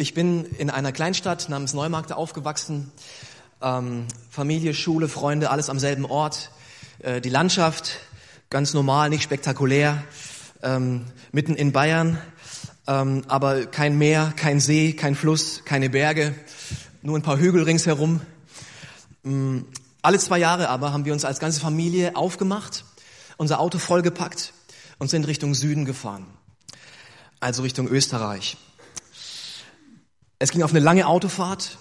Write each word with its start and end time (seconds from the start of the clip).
Ich 0.00 0.14
bin 0.14 0.44
in 0.44 0.70
einer 0.70 0.92
Kleinstadt 0.92 1.48
namens 1.48 1.74
Neumarkt 1.74 2.12
aufgewachsen. 2.12 2.92
Ähm, 3.60 4.06
Familie, 4.30 4.72
Schule, 4.72 5.08
Freunde, 5.08 5.50
alles 5.50 5.70
am 5.70 5.80
selben 5.80 6.04
Ort. 6.04 6.52
Äh, 7.00 7.20
die 7.20 7.30
Landschaft, 7.30 7.98
ganz 8.48 8.74
normal, 8.74 9.10
nicht 9.10 9.24
spektakulär. 9.24 10.04
Ähm, 10.62 11.06
mitten 11.32 11.56
in 11.56 11.72
Bayern, 11.72 12.16
ähm, 12.86 13.24
aber 13.26 13.66
kein 13.66 13.98
Meer, 13.98 14.32
kein 14.36 14.60
See, 14.60 14.92
kein 14.92 15.16
Fluss, 15.16 15.64
keine 15.64 15.90
Berge, 15.90 16.32
nur 17.02 17.18
ein 17.18 17.22
paar 17.22 17.38
Hügel 17.40 17.64
ringsherum. 17.64 18.20
Ähm, 19.24 19.66
alle 20.00 20.20
zwei 20.20 20.38
Jahre 20.38 20.68
aber 20.68 20.92
haben 20.92 21.06
wir 21.06 21.12
uns 21.12 21.24
als 21.24 21.40
ganze 21.40 21.58
Familie 21.58 22.14
aufgemacht, 22.14 22.84
unser 23.36 23.58
Auto 23.58 23.78
vollgepackt 23.78 24.52
und 25.00 25.10
sind 25.10 25.26
Richtung 25.26 25.56
Süden 25.56 25.84
gefahren, 25.84 26.24
also 27.40 27.62
Richtung 27.62 27.88
Österreich. 27.88 28.58
Es 30.40 30.52
ging 30.52 30.62
auf 30.62 30.70
eine 30.70 30.78
lange 30.78 31.08
Autofahrt. 31.08 31.78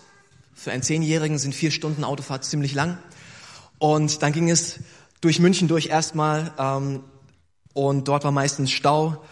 Für 0.55 0.71
einen 0.71 0.81
Zehnjährigen 0.81 1.37
sind 1.37 1.53
vier 1.53 1.69
Stunden 1.69 2.03
Autofahrt 2.03 2.43
ziemlich 2.43 2.73
lang. 2.73 2.97
Und 3.77 4.23
dann 4.23 4.33
ging 4.33 4.49
es 4.49 4.79
durch 5.21 5.39
München 5.39 5.67
durch 5.67 5.87
erstmal 5.87 6.51
ähm, 6.57 7.03
und 7.73 8.07
dort 8.07 8.23
war 8.23 8.31
meistens 8.31 8.71
Stau. 8.71 9.23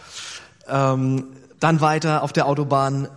Ähm, 0.68 1.26
dann 1.58 1.80
weiter 1.80 2.22
auf 2.22 2.32
der 2.32 2.46
Autobahn 2.46 3.08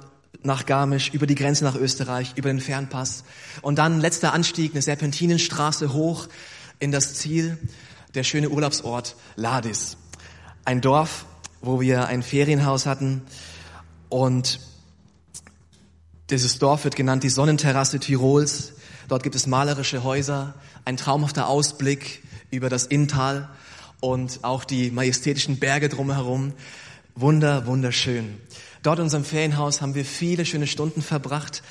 nach 0.41 0.65
Garmisch, 0.65 1.11
über 1.13 1.27
die 1.27 1.35
Grenze 1.35 1.63
nach 1.63 1.75
Österreich, 1.75 2.33
über 2.35 2.49
den 2.49 2.59
Fernpass. 2.59 3.23
Und 3.61 3.77
dann 3.77 4.01
letzter 4.01 4.33
Anstieg, 4.33 4.71
eine 4.71 4.81
Serpentinenstraße 4.81 5.93
hoch 5.93 6.27
in 6.79 6.91
das 6.91 7.13
Ziel, 7.13 7.59
der 8.15 8.23
schöne 8.23 8.49
Urlaubsort 8.49 9.15
Ladis. 9.35 9.97
Ein 10.65 10.81
Dorf, 10.81 11.25
wo 11.61 11.79
wir 11.79 12.07
ein 12.07 12.23
Ferienhaus 12.23 12.87
hatten 12.87 13.21
und 14.07 14.59
dieses 16.29 16.59
Dorf 16.59 16.83
wird 16.83 16.95
genannt 16.95 17.23
die 17.23 17.29
Sonnenterrasse 17.29 17.99
Tirols. 17.99 18.73
Dort 19.07 19.23
gibt 19.23 19.35
es 19.35 19.47
malerische 19.47 20.03
Häuser, 20.03 20.53
ein 20.85 20.95
traumhafter 20.95 21.47
Ausblick 21.47 22.21
über 22.51 22.69
das 22.69 22.85
Inntal 22.85 23.49
und 23.99 24.39
auch 24.43 24.63
die 24.63 24.91
majestätischen 24.91 25.57
Berge 25.57 25.89
drumherum. 25.89 26.53
Wunder, 27.15 27.65
wunderschön. 27.65 28.37
Dort 28.83 28.99
in 28.99 29.05
unserem 29.05 29.25
Ferienhaus 29.25 29.81
haben 29.81 29.95
wir 29.95 30.05
viele 30.05 30.45
schöne 30.45 30.67
Stunden 30.67 31.01
verbracht, 31.01 31.63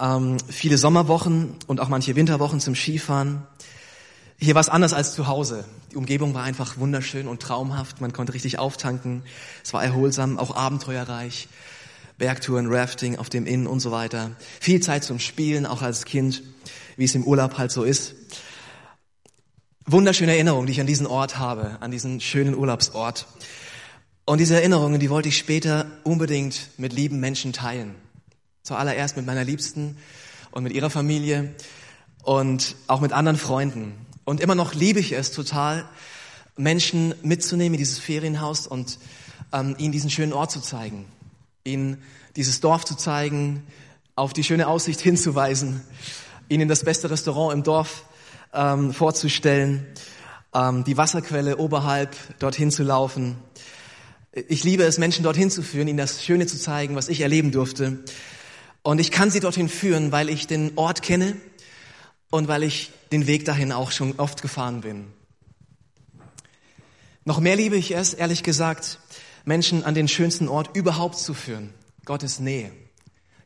ähm, 0.00 0.38
viele 0.48 0.78
Sommerwochen 0.78 1.56
und 1.66 1.80
auch 1.80 1.88
manche 1.88 2.16
Winterwochen 2.16 2.60
zum 2.60 2.74
Skifahren. 2.74 3.42
Hier 4.38 4.54
war 4.54 4.60
es 4.60 4.70
anders 4.70 4.94
als 4.94 5.12
zu 5.12 5.28
Hause. 5.28 5.66
Die 5.92 5.96
Umgebung 5.96 6.34
war 6.34 6.42
einfach 6.42 6.78
wunderschön 6.78 7.28
und 7.28 7.40
traumhaft. 7.40 8.00
Man 8.00 8.12
konnte 8.12 8.32
richtig 8.32 8.58
auftanken. 8.58 9.22
Es 9.62 9.72
war 9.72 9.84
erholsam, 9.84 10.38
auch 10.38 10.56
abenteuerreich. 10.56 11.48
Bergtouren, 12.18 12.72
Rafting 12.72 13.16
auf 13.16 13.28
dem 13.28 13.46
Inn 13.46 13.66
und 13.66 13.80
so 13.80 13.90
weiter. 13.90 14.32
Viel 14.60 14.80
Zeit 14.80 15.04
zum 15.04 15.18
Spielen, 15.18 15.66
auch 15.66 15.82
als 15.82 16.04
Kind, 16.04 16.42
wie 16.96 17.04
es 17.04 17.14
im 17.14 17.24
Urlaub 17.24 17.58
halt 17.58 17.70
so 17.70 17.84
ist. 17.84 18.14
Wunderschöne 19.86 20.32
Erinnerungen, 20.32 20.66
die 20.66 20.72
ich 20.72 20.80
an 20.80 20.86
diesen 20.86 21.06
Ort 21.06 21.38
habe, 21.38 21.78
an 21.80 21.90
diesen 21.90 22.20
schönen 22.20 22.54
Urlaubsort. 22.54 23.26
Und 24.24 24.38
diese 24.38 24.54
Erinnerungen, 24.54 25.00
die 25.00 25.10
wollte 25.10 25.28
ich 25.28 25.36
später 25.36 25.86
unbedingt 26.04 26.68
mit 26.78 26.92
lieben 26.92 27.18
Menschen 27.18 27.52
teilen. 27.52 27.96
Zuallererst 28.62 29.16
mit 29.16 29.26
meiner 29.26 29.44
Liebsten 29.44 29.96
und 30.52 30.62
mit 30.62 30.72
ihrer 30.72 30.90
Familie 30.90 31.54
und 32.22 32.76
auch 32.86 33.00
mit 33.00 33.12
anderen 33.12 33.36
Freunden. 33.36 33.94
Und 34.24 34.40
immer 34.40 34.54
noch 34.54 34.74
liebe 34.74 35.00
ich 35.00 35.12
es 35.12 35.32
total, 35.32 35.84
Menschen 36.56 37.14
mitzunehmen 37.22 37.74
in 37.74 37.78
dieses 37.78 37.98
Ferienhaus 37.98 38.68
und 38.68 38.98
ähm, 39.52 39.74
ihnen 39.78 39.90
diesen 39.90 40.10
schönen 40.10 40.32
Ort 40.32 40.52
zu 40.52 40.60
zeigen 40.60 41.06
ihnen 41.64 42.02
dieses 42.36 42.60
Dorf 42.60 42.84
zu 42.84 42.96
zeigen, 42.96 43.66
auf 44.14 44.32
die 44.32 44.44
schöne 44.44 44.66
Aussicht 44.66 45.00
hinzuweisen, 45.00 45.82
ihnen 46.48 46.68
das 46.68 46.84
beste 46.84 47.10
Restaurant 47.10 47.54
im 47.54 47.62
Dorf 47.62 48.04
ähm, 48.52 48.92
vorzustellen, 48.92 49.86
ähm, 50.54 50.84
die 50.84 50.96
Wasserquelle 50.96 51.56
oberhalb 51.56 52.16
dorthin 52.38 52.70
zu 52.70 52.82
laufen. 52.82 53.36
Ich 54.32 54.64
liebe 54.64 54.84
es, 54.84 54.98
Menschen 54.98 55.24
dorthin 55.24 55.50
zu 55.50 55.62
führen, 55.62 55.88
ihnen 55.88 55.98
das 55.98 56.24
Schöne 56.24 56.46
zu 56.46 56.58
zeigen, 56.58 56.96
was 56.96 57.08
ich 57.08 57.20
erleben 57.20 57.52
durfte. 57.52 57.98
Und 58.82 58.98
ich 58.98 59.10
kann 59.10 59.30
sie 59.30 59.40
dorthin 59.40 59.68
führen, 59.68 60.10
weil 60.10 60.28
ich 60.28 60.46
den 60.46 60.72
Ort 60.76 61.02
kenne 61.02 61.36
und 62.30 62.48
weil 62.48 62.62
ich 62.62 62.90
den 63.12 63.26
Weg 63.26 63.44
dahin 63.44 63.72
auch 63.72 63.90
schon 63.92 64.18
oft 64.18 64.42
gefahren 64.42 64.80
bin. 64.80 65.06
Noch 67.24 67.38
mehr 67.38 67.54
liebe 67.54 67.76
ich 67.76 67.94
es, 67.94 68.14
ehrlich 68.14 68.42
gesagt, 68.42 68.98
Menschen 69.44 69.84
an 69.84 69.94
den 69.94 70.08
schönsten 70.08 70.48
Ort 70.48 70.76
überhaupt 70.76 71.18
zu 71.18 71.34
führen. 71.34 71.72
Gottes 72.04 72.38
Nähe, 72.38 72.72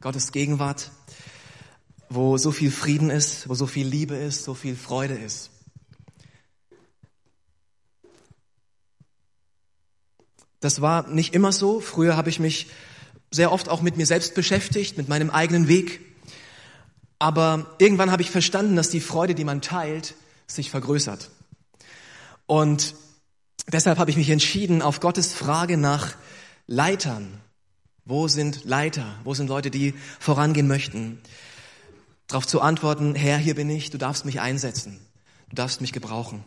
Gottes 0.01 0.33
Gegenwart, 0.33 0.91
wo 2.09 2.39
so 2.39 2.53
viel 2.53 2.71
Frieden 2.71 3.11
ist, 3.11 3.49
wo 3.49 3.55
so 3.55 3.67
viel 3.67 3.87
Liebe 3.87 4.15
ist, 4.15 4.45
so 4.45 4.55
viel 4.55 4.77
Freude 4.77 5.15
ist. 5.15 5.51
Das 10.61 10.81
war 10.81 11.07
nicht 11.09 11.35
immer 11.35 11.53
so. 11.53 11.81
Früher 11.81 12.17
habe 12.17 12.31
ich 12.31 12.41
mich 12.41 12.69
sehr 13.31 13.53
oft 13.53 13.69
auch 13.69 13.83
mit 13.83 13.97
mir 13.97 14.07
selbst 14.07 14.35
beschäftigt, 14.35 14.97
mit 14.97 15.09
meinem 15.09 15.31
eigenen 15.31 15.69
Weg. 15.69 16.01
Aber 17.19 17.75
irgendwann 17.79 18.11
habe 18.11 18.23
ich 18.23 18.31
verstanden, 18.31 18.77
dass 18.77 18.91
die 18.91 19.01
Freude, 19.01 19.35
die 19.35 19.45
man 19.45 19.61
teilt, 19.61 20.15
sich 20.47 20.71
vergrößert. 20.71 21.31
Und 22.47 22.95
Deshalb 23.73 23.99
habe 23.99 24.11
ich 24.11 24.17
mich 24.17 24.31
entschieden, 24.31 24.81
auf 24.81 25.01
Gottes 25.01 25.33
Frage 25.33 25.77
nach 25.77 26.15
Leitern, 26.67 27.41
wo 28.05 28.29
sind 28.29 28.65
Leiter, 28.65 29.19
wo 29.25 29.35
sind 29.35 29.49
Leute, 29.49 29.71
die 29.71 29.95
vorangehen 30.21 30.69
möchten, 30.69 31.21
darauf 32.29 32.47
zu 32.47 32.61
antworten, 32.61 33.15
Herr, 33.17 33.39
hier 33.39 33.57
bin 33.57 33.69
ich, 33.69 33.91
du 33.91 33.99
darfst 33.99 34.25
mich 34.25 34.41
einsetzen, 34.41 35.01
du 35.51 35.57
darfst 35.57 35.81
mich 35.81 35.93
gebrauchen. 35.93 36.45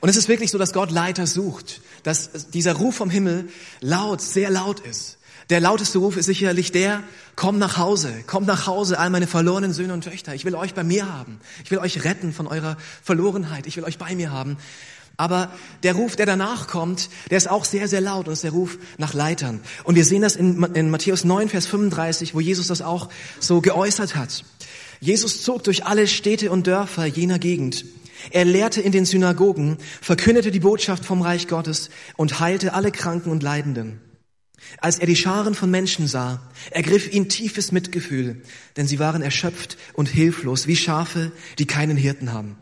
Und 0.00 0.08
es 0.08 0.16
ist 0.16 0.28
wirklich 0.28 0.50
so, 0.50 0.58
dass 0.58 0.72
Gott 0.72 0.90
Leiter 0.90 1.26
sucht, 1.26 1.80
dass 2.02 2.50
dieser 2.50 2.74
Ruf 2.74 2.96
vom 2.96 3.10
Himmel 3.10 3.48
laut, 3.80 4.20
sehr 4.20 4.50
laut 4.50 4.80
ist. 4.80 5.18
Der 5.50 5.60
lauteste 5.60 5.98
Ruf 5.98 6.16
ist 6.16 6.26
sicherlich 6.26 6.72
der, 6.72 7.02
komm 7.36 7.58
nach 7.58 7.76
Hause, 7.76 8.24
komm 8.26 8.44
nach 8.44 8.66
Hause, 8.66 8.98
all 8.98 9.10
meine 9.10 9.26
verlorenen 9.26 9.72
Söhne 9.72 9.92
und 9.92 10.02
Töchter. 10.02 10.34
Ich 10.34 10.44
will 10.44 10.54
euch 10.54 10.74
bei 10.74 10.84
mir 10.84 11.12
haben. 11.12 11.40
Ich 11.64 11.70
will 11.70 11.78
euch 11.78 12.04
retten 12.04 12.32
von 12.32 12.46
eurer 12.46 12.76
Verlorenheit. 13.02 13.66
Ich 13.66 13.76
will 13.76 13.84
euch 13.84 13.98
bei 13.98 14.14
mir 14.14 14.30
haben. 14.30 14.56
Aber 15.22 15.52
der 15.84 15.94
Ruf, 15.94 16.16
der 16.16 16.26
danach 16.26 16.66
kommt, 16.66 17.08
der 17.30 17.38
ist 17.38 17.48
auch 17.48 17.64
sehr, 17.64 17.86
sehr 17.86 18.00
laut 18.00 18.26
und 18.26 18.32
ist 18.32 18.42
der 18.42 18.50
Ruf 18.50 18.76
nach 18.98 19.14
Leitern. 19.14 19.60
Und 19.84 19.94
wir 19.94 20.04
sehen 20.04 20.22
das 20.22 20.34
in, 20.34 20.60
in 20.74 20.90
Matthäus 20.90 21.22
9, 21.22 21.48
Vers 21.48 21.68
35, 21.68 22.34
wo 22.34 22.40
Jesus 22.40 22.66
das 22.66 22.82
auch 22.82 23.08
so 23.38 23.60
geäußert 23.60 24.16
hat. 24.16 24.44
Jesus 24.98 25.44
zog 25.44 25.62
durch 25.62 25.86
alle 25.86 26.08
Städte 26.08 26.50
und 26.50 26.66
Dörfer 26.66 27.06
jener 27.06 27.38
Gegend. 27.38 27.84
Er 28.32 28.44
lehrte 28.44 28.80
in 28.80 28.90
den 28.90 29.04
Synagogen, 29.04 29.76
verkündete 30.00 30.50
die 30.50 30.58
Botschaft 30.58 31.04
vom 31.04 31.22
Reich 31.22 31.46
Gottes 31.46 31.90
und 32.16 32.40
heilte 32.40 32.74
alle 32.74 32.90
Kranken 32.90 33.30
und 33.30 33.44
Leidenden. 33.44 34.00
Als 34.78 34.98
er 34.98 35.06
die 35.06 35.14
Scharen 35.14 35.54
von 35.54 35.70
Menschen 35.70 36.08
sah, 36.08 36.42
ergriff 36.72 37.12
ihn 37.12 37.28
tiefes 37.28 37.70
Mitgefühl, 37.70 38.42
denn 38.76 38.88
sie 38.88 38.98
waren 38.98 39.22
erschöpft 39.22 39.76
und 39.92 40.08
hilflos, 40.08 40.66
wie 40.66 40.74
Schafe, 40.74 41.30
die 41.60 41.66
keinen 41.66 41.96
Hirten 41.96 42.32
haben. 42.32 42.56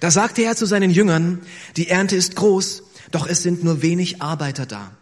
Da 0.00 0.10
sagte 0.10 0.42
er 0.42 0.56
zu 0.56 0.66
seinen 0.66 0.90
Jüngern, 0.90 1.40
die 1.76 1.88
Ernte 1.88 2.16
ist 2.16 2.36
groß, 2.36 2.82
doch 3.10 3.26
es 3.26 3.42
sind 3.42 3.62
nur 3.62 3.82
wenig 3.82 4.22
Arbeiter 4.22 4.66
da. 4.66 4.96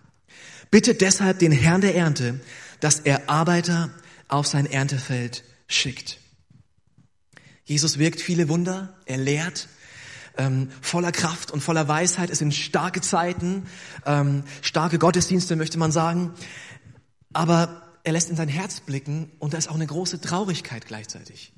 Bittet 0.70 1.00
deshalb 1.00 1.38
den 1.38 1.52
Herrn 1.52 1.80
der 1.80 1.94
Ernte, 1.94 2.40
dass 2.80 3.00
er 3.00 3.28
Arbeiter 3.30 3.90
auf 4.28 4.46
sein 4.46 4.66
Erntefeld 4.66 5.44
schickt. 5.66 6.18
Jesus 7.64 7.98
wirkt 7.98 8.20
viele 8.20 8.48
Wunder, 8.48 8.96
er 9.06 9.18
lehrt 9.18 9.68
ähm, 10.36 10.70
voller 10.80 11.12
Kraft 11.12 11.50
und 11.50 11.60
voller 11.60 11.88
Weisheit. 11.88 12.30
Es 12.30 12.38
sind 12.38 12.54
starke 12.54 13.00
Zeiten, 13.00 13.66
ähm, 14.06 14.44
starke 14.62 14.98
Gottesdienste 14.98 15.56
möchte 15.56 15.78
man 15.78 15.92
sagen. 15.92 16.32
Aber 17.32 17.82
er 18.04 18.12
lässt 18.12 18.30
in 18.30 18.36
sein 18.36 18.48
Herz 18.48 18.80
blicken 18.80 19.30
und 19.38 19.52
da 19.52 19.58
ist 19.58 19.68
auch 19.68 19.74
eine 19.74 19.86
große 19.86 20.20
Traurigkeit 20.20 20.86
gleichzeitig. 20.86 21.52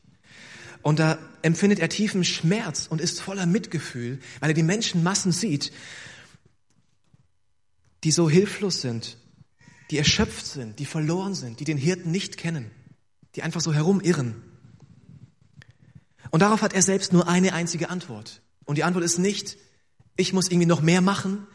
Und 0.83 0.99
da 0.99 1.19
empfindet 1.43 1.79
er 1.79 1.89
tiefen 1.89 2.25
Schmerz 2.25 2.87
und 2.89 3.01
ist 3.01 3.21
voller 3.21 3.47
Mitgefühl, 3.47 4.21
weil 4.41 4.51
er 4.51 4.55
die 4.55 4.63
Menschenmassen 4.63 5.33
sieht, 5.33 5.73
die 8.05 8.13
so 8.13 8.31
hilflos 8.31 8.81
sind, 8.81 9.19
die 9.91 9.99
erschöpft 9.99 10.47
sind, 10.47 10.79
die 10.79 10.87
verloren 10.87 11.35
sind, 11.35 11.61
die 11.61 11.65
den 11.65 11.77
Hirten 11.77 12.11
nicht 12.11 12.37
kennen, 12.37 12.71
die 13.35 13.43
einfach 13.43 13.61
so 13.61 13.75
herumirren. 13.75 14.43
Und 16.31 16.41
darauf 16.41 16.63
hat 16.63 16.73
er 16.73 16.83
selbst 16.83 17.13
nur 17.13 17.29
eine 17.29 17.53
einzige 17.53 17.91
Antwort. 17.91 18.41
Und 18.65 18.77
die 18.77 18.85
Antwort 18.85 19.05
ist 19.05 19.19
nicht, 19.19 19.57
ich 20.17 20.33
muss 20.33 20.49
irgendwie 20.49 20.67
noch 20.67 20.81
mehr 20.81 21.01
machen, 21.01 21.47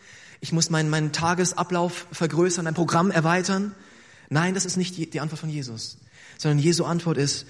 ich 0.41 0.51
muss 0.51 0.69
meinen, 0.69 0.89
meinen 0.89 1.13
Tagesablauf 1.13 2.07
vergrößern, 2.11 2.67
ein 2.67 2.73
Programm 2.73 3.09
erweitern. 3.09 3.73
Nein, 4.29 4.53
das 4.53 4.65
ist 4.65 4.75
nicht 4.75 4.97
die, 4.97 5.09
die 5.09 5.21
Antwort 5.21 5.39
von 5.39 5.49
Jesus, 5.49 5.97
sondern 6.37 6.59
Jesu 6.59 6.83
Antwort 6.83 7.17
ist, 7.17 7.45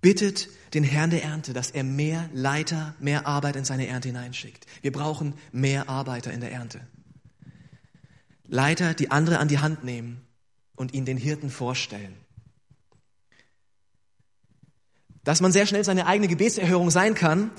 bittet 0.00 0.48
den 0.74 0.84
Herrn 0.84 1.10
der 1.10 1.24
Ernte, 1.24 1.52
dass 1.52 1.70
er 1.70 1.84
mehr 1.84 2.28
Leiter, 2.32 2.94
mehr 2.98 3.26
Arbeit 3.26 3.56
in 3.56 3.64
seine 3.64 3.86
Ernte 3.86 4.08
hineinschickt. 4.08 4.66
Wir 4.82 4.92
brauchen 4.92 5.34
mehr 5.52 5.88
Arbeiter 5.88 6.32
in 6.32 6.40
der 6.40 6.52
Ernte. 6.52 6.80
Leiter, 8.46 8.94
die 8.94 9.10
andere 9.10 9.38
an 9.38 9.48
die 9.48 9.58
Hand 9.58 9.84
nehmen 9.84 10.20
und 10.76 10.94
ihn 10.94 11.04
den 11.04 11.16
Hirten 11.16 11.50
vorstellen. 11.50 12.14
Dass 15.24 15.40
man 15.40 15.50
sehr 15.50 15.66
schnell 15.66 15.82
seine 15.82 16.06
eigene 16.06 16.28
Gebetserhörung 16.28 16.90
sein 16.90 17.14
kann, 17.14 17.50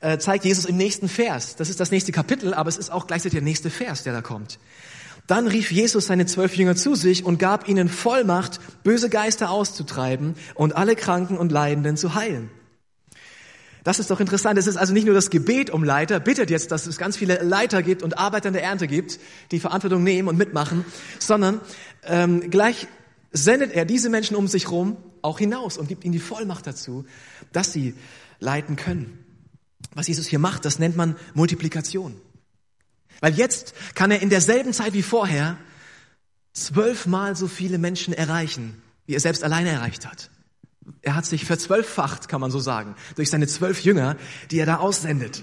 äh, 0.00 0.18
zeigt 0.18 0.44
Jesus 0.44 0.66
im 0.66 0.76
nächsten 0.76 1.08
Vers. 1.08 1.56
Das 1.56 1.70
ist 1.70 1.80
das 1.80 1.90
nächste 1.90 2.12
Kapitel, 2.12 2.52
aber 2.52 2.68
es 2.68 2.76
ist 2.76 2.90
auch 2.90 3.06
gleichzeitig 3.06 3.38
der 3.38 3.42
nächste 3.42 3.70
Vers, 3.70 4.02
der 4.02 4.12
da 4.12 4.20
kommt. 4.20 4.58
Dann 5.26 5.46
rief 5.46 5.72
Jesus 5.72 6.06
seine 6.06 6.26
zwölf 6.26 6.54
Jünger 6.56 6.76
zu 6.76 6.94
sich 6.94 7.24
und 7.24 7.38
gab 7.38 7.68
ihnen 7.68 7.88
Vollmacht, 7.88 8.60
böse 8.82 9.08
Geister 9.08 9.50
auszutreiben 9.50 10.34
und 10.54 10.76
alle 10.76 10.96
Kranken 10.96 11.38
und 11.38 11.50
Leidenden 11.50 11.96
zu 11.96 12.14
heilen. 12.14 12.50
Das 13.84 13.98
ist 13.98 14.10
doch 14.10 14.20
interessant. 14.20 14.58
Es 14.58 14.66
ist 14.66 14.76
also 14.76 14.94
nicht 14.94 15.04
nur 15.04 15.14
das 15.14 15.28
Gebet 15.28 15.68
um 15.68 15.84
Leiter, 15.84 16.18
bittet 16.18 16.50
jetzt, 16.50 16.72
dass 16.72 16.86
es 16.86 16.96
ganz 16.96 17.16
viele 17.18 17.42
Leiter 17.42 17.82
gibt 17.82 18.02
und 18.02 18.18
Arbeiter 18.18 18.48
in 18.48 18.54
der 18.54 18.62
Ernte 18.62 18.86
gibt, 18.86 19.20
die 19.50 19.60
Verantwortung 19.60 20.02
nehmen 20.02 20.28
und 20.28 20.38
mitmachen, 20.38 20.84
sondern 21.18 21.60
ähm, 22.04 22.50
gleich 22.50 22.86
sendet 23.30 23.72
er 23.72 23.84
diese 23.84 24.08
Menschen 24.08 24.36
um 24.36 24.48
sich 24.48 24.70
rum 24.70 24.96
auch 25.20 25.38
hinaus 25.38 25.76
und 25.76 25.88
gibt 25.88 26.04
ihnen 26.04 26.12
die 26.12 26.18
Vollmacht 26.18 26.66
dazu, 26.66 27.04
dass 27.52 27.72
sie 27.72 27.94
leiten 28.40 28.76
können. 28.76 29.18
Was 29.94 30.08
Jesus 30.08 30.26
hier 30.26 30.38
macht, 30.38 30.64
das 30.64 30.78
nennt 30.78 30.96
man 30.96 31.16
Multiplikation. 31.34 32.14
Weil 33.20 33.34
jetzt 33.34 33.74
kann 33.94 34.10
er 34.10 34.20
in 34.20 34.30
derselben 34.30 34.72
Zeit 34.72 34.92
wie 34.92 35.02
vorher 35.02 35.56
zwölfmal 36.52 37.36
so 37.36 37.48
viele 37.48 37.78
Menschen 37.78 38.14
erreichen, 38.14 38.82
wie 39.06 39.14
er 39.14 39.20
selbst 39.20 39.44
alleine 39.44 39.70
erreicht 39.70 40.06
hat. 40.06 40.30
Er 41.02 41.14
hat 41.14 41.26
sich 41.26 41.44
verzwölffacht, 41.44 42.28
kann 42.28 42.40
man 42.40 42.50
so 42.50 42.58
sagen, 42.58 42.94
durch 43.16 43.30
seine 43.30 43.46
zwölf 43.46 43.82
Jünger, 43.82 44.16
die 44.50 44.58
er 44.58 44.66
da 44.66 44.76
aussendet. 44.76 45.42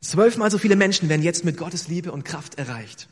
Zwölfmal 0.00 0.50
so 0.50 0.58
viele 0.58 0.76
Menschen 0.76 1.08
werden 1.08 1.22
jetzt 1.22 1.44
mit 1.44 1.56
Gottes 1.56 1.88
Liebe 1.88 2.10
und 2.10 2.24
Kraft 2.24 2.56
erreicht. 2.56 3.08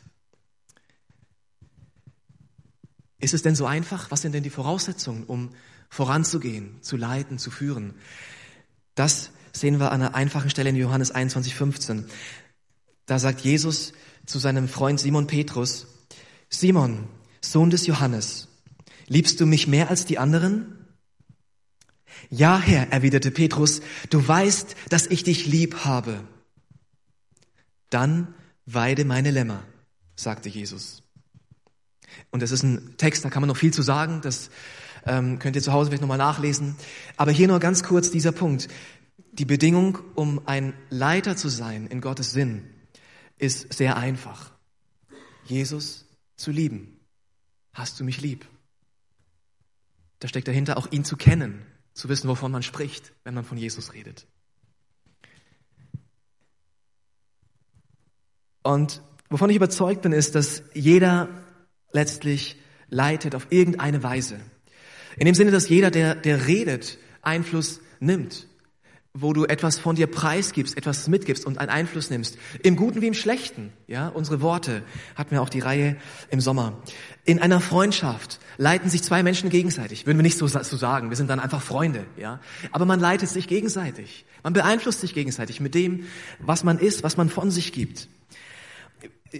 Ist 3.19 3.33
es 3.33 3.43
denn 3.43 3.55
so 3.55 3.65
einfach? 3.65 4.11
Was 4.11 4.21
sind 4.21 4.33
denn 4.33 4.43
die 4.43 4.49
Voraussetzungen, 4.49 5.23
um 5.23 5.51
voranzugehen, 5.89 6.81
zu 6.81 6.97
leiten, 6.97 7.37
zu 7.37 7.51
führen? 7.51 7.93
Das 8.95 9.31
sehen 9.53 9.79
wir 9.79 9.91
an 9.91 10.01
einer 10.01 10.15
einfachen 10.15 10.49
Stelle 10.49 10.69
in 10.69 10.75
Johannes 10.75 11.11
21, 11.11 11.55
15. 11.55 12.05
Da 13.11 13.19
sagt 13.19 13.41
Jesus 13.41 13.91
zu 14.25 14.39
seinem 14.39 14.69
Freund 14.69 14.97
Simon 14.97 15.27
Petrus, 15.27 15.85
Simon, 16.47 17.09
Sohn 17.41 17.69
des 17.69 17.85
Johannes, 17.85 18.47
liebst 19.07 19.41
du 19.41 19.45
mich 19.45 19.67
mehr 19.67 19.89
als 19.89 20.05
die 20.05 20.17
anderen? 20.17 20.87
Ja, 22.29 22.57
Herr, 22.57 22.89
erwiderte 22.93 23.29
Petrus, 23.29 23.81
du 24.11 24.25
weißt, 24.25 24.77
dass 24.87 25.07
ich 25.07 25.25
dich 25.25 25.45
lieb 25.45 25.83
habe. 25.83 26.21
Dann 27.89 28.33
weide 28.65 29.03
meine 29.03 29.31
Lämmer, 29.31 29.61
sagte 30.15 30.47
Jesus. 30.47 31.03
Und 32.29 32.41
das 32.41 32.51
ist 32.51 32.63
ein 32.63 32.95
Text, 32.95 33.25
da 33.25 33.29
kann 33.29 33.41
man 33.41 33.49
noch 33.49 33.57
viel 33.57 33.73
zu 33.73 33.81
sagen, 33.81 34.21
das 34.21 34.51
ähm, 35.05 35.37
könnt 35.37 35.57
ihr 35.57 35.61
zu 35.61 35.73
Hause 35.73 35.89
vielleicht 35.89 36.01
nochmal 36.01 36.17
nachlesen. 36.17 36.77
Aber 37.17 37.31
hier 37.31 37.49
nur 37.49 37.59
ganz 37.59 37.83
kurz 37.83 38.09
dieser 38.09 38.31
Punkt. 38.31 38.69
Die 39.33 39.43
Bedingung, 39.43 39.99
um 40.15 40.47
ein 40.47 40.73
Leiter 40.89 41.35
zu 41.35 41.49
sein 41.49 41.87
in 41.87 41.99
Gottes 41.99 42.31
Sinn, 42.31 42.63
ist 43.41 43.73
sehr 43.73 43.97
einfach. 43.97 44.51
Jesus 45.45 46.05
zu 46.35 46.51
lieben. 46.51 46.99
Hast 47.73 47.99
du 47.99 48.03
mich 48.03 48.21
lieb? 48.21 48.45
Da 50.19 50.27
steckt 50.27 50.47
dahinter 50.47 50.77
auch 50.77 50.91
ihn 50.91 51.03
zu 51.03 51.17
kennen, 51.17 51.65
zu 51.93 52.07
wissen, 52.07 52.29
wovon 52.29 52.51
man 52.51 52.61
spricht, 52.61 53.13
wenn 53.23 53.33
man 53.33 53.43
von 53.43 53.57
Jesus 53.57 53.93
redet. 53.93 54.27
Und 58.61 59.01
wovon 59.29 59.49
ich 59.49 59.55
überzeugt 59.55 60.03
bin, 60.03 60.11
ist, 60.11 60.35
dass 60.35 60.61
jeder 60.75 61.27
letztlich 61.91 62.57
leitet 62.89 63.33
auf 63.33 63.47
irgendeine 63.49 64.03
Weise. 64.03 64.39
In 65.17 65.25
dem 65.25 65.33
Sinne, 65.33 65.49
dass 65.49 65.67
jeder, 65.67 65.89
der, 65.89 66.13
der 66.13 66.45
redet, 66.45 66.99
Einfluss 67.23 67.81
nimmt 67.99 68.47
wo 69.13 69.33
du 69.33 69.43
etwas 69.45 69.77
von 69.77 69.95
dir 69.95 70.07
preisgibst, 70.07 70.77
etwas 70.77 71.07
mitgibst 71.09 71.45
und 71.45 71.57
einen 71.57 71.69
Einfluss 71.69 72.09
nimmst. 72.09 72.37
Im 72.63 72.77
Guten 72.77 73.01
wie 73.01 73.07
im 73.07 73.13
Schlechten. 73.13 73.73
Ja, 73.87 74.07
unsere 74.07 74.41
Worte 74.41 74.83
hatten 75.15 75.31
wir 75.31 75.41
auch 75.41 75.49
die 75.49 75.59
Reihe 75.59 75.97
im 76.29 76.39
Sommer. 76.39 76.81
In 77.25 77.39
einer 77.39 77.59
Freundschaft 77.59 78.39
leiten 78.57 78.89
sich 78.89 79.03
zwei 79.03 79.21
Menschen 79.21 79.49
gegenseitig. 79.49 80.05
Würden 80.05 80.17
wir 80.17 80.23
nicht 80.23 80.37
so, 80.37 80.47
so 80.47 80.77
sagen. 80.77 81.09
Wir 81.09 81.17
sind 81.17 81.29
dann 81.29 81.41
einfach 81.41 81.61
Freunde. 81.61 82.05
Ja, 82.17 82.39
aber 82.71 82.85
man 82.85 83.01
leitet 83.01 83.27
sich 83.27 83.49
gegenseitig. 83.49 84.25
Man 84.43 84.53
beeinflusst 84.53 85.01
sich 85.01 85.13
gegenseitig 85.13 85.59
mit 85.59 85.75
dem, 85.75 86.05
was 86.39 86.63
man 86.63 86.79
ist, 86.79 87.03
was 87.03 87.17
man 87.17 87.29
von 87.29 87.51
sich 87.51 87.73
gibt. 87.73 88.07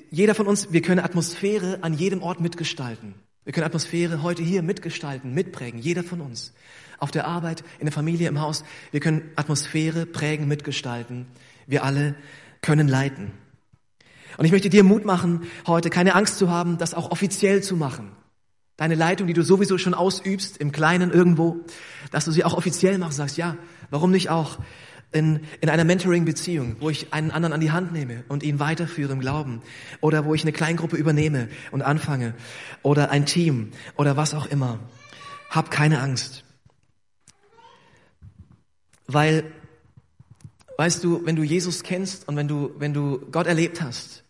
Jeder 0.09 0.35
von 0.35 0.47
uns, 0.47 0.71
wir 0.71 0.81
können 0.81 1.00
Atmosphäre 1.00 1.79
an 1.81 1.94
jedem 1.94 2.21
Ort 2.23 2.41
mitgestalten. 2.41 3.15
Wir 3.44 3.54
können 3.54 3.66
Atmosphäre 3.66 4.22
heute 4.22 4.44
hier 4.44 4.62
mitgestalten, 4.62 5.34
mitprägen. 5.34 5.80
Jeder 5.80 6.04
von 6.04 6.22
uns 6.22 6.54
auf 7.00 7.10
der 7.10 7.26
Arbeit, 7.26 7.64
in 7.80 7.86
der 7.86 7.92
Familie, 7.94 8.28
im 8.30 8.40
Haus. 8.40 8.64
Wir 8.92 9.00
können 9.00 9.32
Atmosphäre 9.36 10.06
prägen, 10.06 10.48
mitgestalten. 10.48 11.26
Wir 11.66 11.84
alle 11.84 12.16
können 12.62 12.88
leiten. 12.88 13.32
Und 14.38 14.46
ich 14.46 14.52
möchte 14.52 14.70
dir 14.70 14.84
Mut 14.84 15.06
machen, 15.06 15.48
heute 15.66 15.90
keine 15.90 16.14
Angst 16.14 16.38
zu 16.38 16.50
haben, 16.50 16.78
das 16.78 16.94
auch 16.94 17.10
offiziell 17.10 17.64
zu 17.64 17.76
machen. 17.76 18.12
Deine 18.78 18.96
Leitung, 18.96 19.28
die 19.28 19.34
du 19.34 19.44
sowieso 19.44 19.80
schon 19.80 19.96
ausübst, 19.96 20.58
im 20.58 20.72
Kleinen 20.72 21.12
irgendwo, 21.12 21.62
dass 22.12 22.26
du 22.26 22.32
sie 22.32 22.44
auch 22.44 22.54
offiziell 22.54 23.00
machst, 23.00 23.18
sagst, 23.18 23.38
ja, 23.38 23.58
warum 23.90 24.12
nicht 24.12 24.30
auch 24.30 24.60
in, 25.12 25.42
in 25.60 25.69
einer 25.69 25.84
Mentoring-Beziehung, 25.84 26.78
wo 26.80 26.90
ich 26.90 27.13
einen 27.13 27.31
anderen 27.31 27.54
an 27.54 27.60
die 27.60 27.72
Hand 27.72 27.92
nehme 27.92 28.24
und 28.30 28.44
ihn 28.44 28.60
weiterführe 28.60 29.12
im 29.12 29.19
Glauben, 29.19 29.62
oder 30.00 30.25
wo 30.25 30.34
ich 30.34 30.44
eine 30.44 30.54
Kleingruppe 30.54 30.96
übernehme 30.96 31.50
und 31.72 31.81
anfange, 31.81 32.34
oder 32.81 33.12
ein 33.12 33.25
Team, 33.25 33.72
oder 33.96 34.16
was 34.16 34.34
auch 34.34 34.46
immer. 34.46 34.80
Hab 35.50 35.69
keine 35.69 36.00
Angst. 36.00 36.46
Weil, 39.08 39.44
weißt 40.78 41.04
du, 41.04 41.25
wenn 41.25 41.36
du 41.36 41.44
Jesus 41.44 41.84
kennst 41.84 42.28
und 42.28 42.38
wenn 42.38 42.48
du, 42.48 42.72
wenn 42.78 42.94
du 42.94 43.19
Gott 43.31 43.48
erlebt 43.48 43.81
hast, 43.81 44.24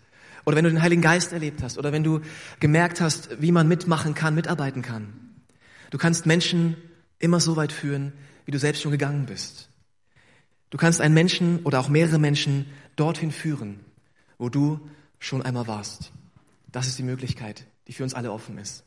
oder 0.46 0.58
wenn 0.58 0.64
du 0.64 0.72
den 0.72 0.82
Heiligen 0.82 1.04
Geist 1.04 1.32
erlebt 1.32 1.62
hast, 1.62 1.78
oder 1.78 1.92
wenn 1.92 2.04
du 2.04 2.22
gemerkt 2.60 3.02
hast, 3.02 3.40
wie 3.40 3.52
man 3.52 3.68
mitmachen 3.68 4.16
kann, 4.16 4.34
mitarbeiten 4.34 4.82
kann, 4.82 5.14
du 5.92 6.00
kannst 6.00 6.26
Menschen 6.26 6.76
immer 7.20 7.40
so 7.40 7.56
weit 7.56 7.72
führen, 7.72 8.14
wie 8.46 8.52
du 8.52 8.58
selbst 8.58 8.82
schon 8.82 8.92
gegangen 8.92 9.28
bist. 9.28 9.71
Du 10.72 10.78
kannst 10.78 11.02
einen 11.02 11.14
Menschen 11.14 11.60
oder 11.64 11.80
auch 11.80 11.90
mehrere 11.90 12.18
Menschen 12.18 12.66
dorthin 12.96 13.32
führen, 13.32 13.82
wo 14.38 14.50
du 14.50 14.80
schon 15.20 15.42
einmal 15.42 15.68
warst. 15.68 16.12
Das 16.72 16.88
ist 16.88 16.98
die 16.98 17.04
Möglichkeit, 17.04 17.68
die 17.88 17.94
für 17.94 18.04
uns 18.04 18.14
alle 18.14 18.32
offen 18.32 18.58
ist. 18.58 18.84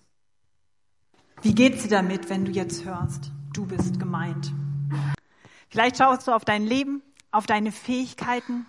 Wie 1.43 1.55
geht's 1.55 1.83
dir 1.83 1.91
damit, 1.91 2.31
wenn 2.31 2.47
du 2.47 2.53
jetzt 2.53 2.87
hörst, 2.87 3.31
du 3.53 3.67
bist 3.67 4.01
gemeint? 4.01 4.51
Vielleicht 5.69 5.99
schaust 5.99 6.27
du 6.27 6.33
auf 6.33 6.47
dein 6.47 6.65
Leben, 6.65 7.03
auf 7.31 7.47
deine 7.47 7.71
Fähigkeiten, 7.71 8.65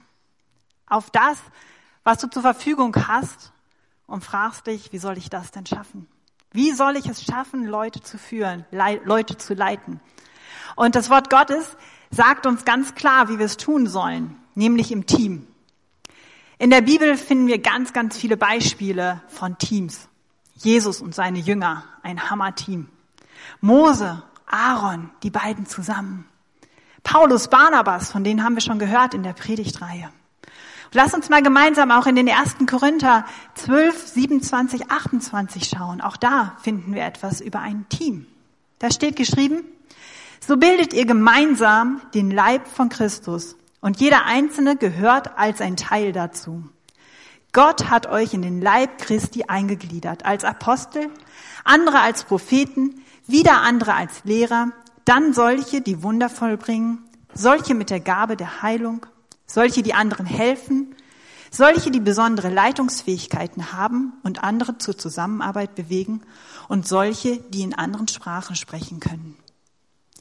auf 0.86 1.10
das, 1.10 1.40
was 2.04 2.18
du 2.18 2.28
zur 2.28 2.42
Verfügung 2.42 2.94
hast 3.08 3.54
und 4.08 4.26
fragst 4.26 4.68
dich, 4.68 4.92
wie 4.92 4.98
soll 4.98 5.18
ich 5.18 5.30
das 5.30 5.52
denn 5.52 5.66
schaffen? 5.66 6.08
Wie 6.52 6.72
soll 6.72 6.98
ich 6.98 7.08
es 7.08 7.24
schaffen, 7.24 7.66
Leute 7.66 8.02
zu 8.02 8.18
führen, 8.18 8.66
Leute 8.72 9.38
zu 9.38 9.54
leiten? 9.54 10.02
Und 10.76 10.96
das 10.96 11.10
Wort 11.10 11.30
Gottes 11.30 11.78
sagt 12.12 12.46
uns 12.46 12.66
ganz 12.66 12.96
klar, 12.96 13.30
wie 13.30 13.40
wir 13.40 13.46
es 13.46 13.58
tun 13.58 13.88
sollen, 13.88 14.36
nämlich 14.56 14.92
im 14.92 15.06
Team. 15.06 15.48
In 16.58 16.70
der 16.70 16.82
Bibel 16.82 17.18
finden 17.18 17.48
wir 17.48 17.60
ganz, 17.60 17.92
ganz 17.92 18.18
viele 18.18 18.38
Beispiele 18.38 19.22
von 19.28 19.58
Teams. 19.58 20.08
Jesus 20.56 21.02
und 21.02 21.14
seine 21.14 21.40
Jünger, 21.40 21.84
ein 22.02 22.30
Hammerteam. 22.30 22.88
Mose, 23.60 24.24
Aaron, 24.46 25.10
die 25.22 25.30
beiden 25.30 25.66
zusammen. 25.66 26.26
Paulus, 27.04 27.50
Barnabas, 27.50 28.12
von 28.12 28.24
denen 28.24 28.44
haben 28.44 28.56
wir 28.56 28.62
schon 28.62 28.80
gehört 28.80 29.14
in 29.14 29.24
der 29.24 29.34
Predigtreihe. 29.34 30.10
lass 30.94 31.14
uns 31.14 31.30
mal 31.30 31.44
gemeinsam 31.44 31.92
auch 31.92 32.08
in 32.08 32.16
den 32.16 32.28
ersten 32.28 32.66
Korinther 32.66 33.26
12, 33.56 34.08
27, 34.08 34.90
28 34.90 35.66
schauen. 35.68 36.00
Auch 36.00 36.16
da 36.16 36.56
finden 36.62 36.96
wir 36.96 37.04
etwas 37.04 37.42
über 37.42 37.60
ein 37.60 37.88
Team. 37.90 38.28
Da 38.80 38.90
steht 38.92 39.18
geschrieben, 39.18 39.66
so 40.48 40.58
bildet 40.58 40.94
ihr 40.94 41.06
gemeinsam 41.06 42.02
den 42.14 42.30
Leib 42.30 42.68
von 42.68 42.90
Christus. 42.90 43.56
Und 43.82 44.00
jeder 44.00 44.26
Einzelne 44.26 44.76
gehört 44.76 45.38
als 45.38 45.62
ein 45.62 45.78
Teil 45.78 46.12
dazu. 46.12 46.64
Gott 47.52 47.90
hat 47.90 48.08
euch 48.08 48.34
in 48.34 48.42
den 48.42 48.62
Leib 48.62 48.98
Christi 48.98 49.46
eingegliedert, 49.48 50.26
als 50.26 50.44
Apostel, 50.44 51.10
andere 51.64 52.02
als 52.02 52.26
Propheten, 52.26 53.02
wieder 53.28 53.62
andere 53.62 53.94
als 53.94 54.24
Lehrer, 54.24 54.72
dann 55.06 55.34
solche, 55.34 55.82
die 55.82 56.04
Wunder 56.04 56.30
vollbringen, 56.30 57.00
solche 57.34 57.74
mit 57.74 57.90
der 57.90 58.00
Gabe 58.00 58.36
der 58.36 58.62
Heilung, 58.62 59.06
solche, 59.46 59.84
die 59.84 59.94
anderen 59.94 60.26
helfen, 60.26 60.96
solche, 61.50 61.92
die 61.92 62.00
besondere 62.00 62.50
Leitungsfähigkeiten 62.50 63.72
haben 63.72 64.14
und 64.24 64.44
andere 64.44 64.78
zur 64.78 64.98
Zusammenarbeit 64.98 65.76
bewegen. 65.76 66.22
Und 66.68 66.88
solche, 66.88 67.38
die 67.38 67.62
in 67.62 67.74
anderen 67.74 68.08
Sprachen 68.08 68.56
sprechen 68.56 69.00
können. 69.00 69.38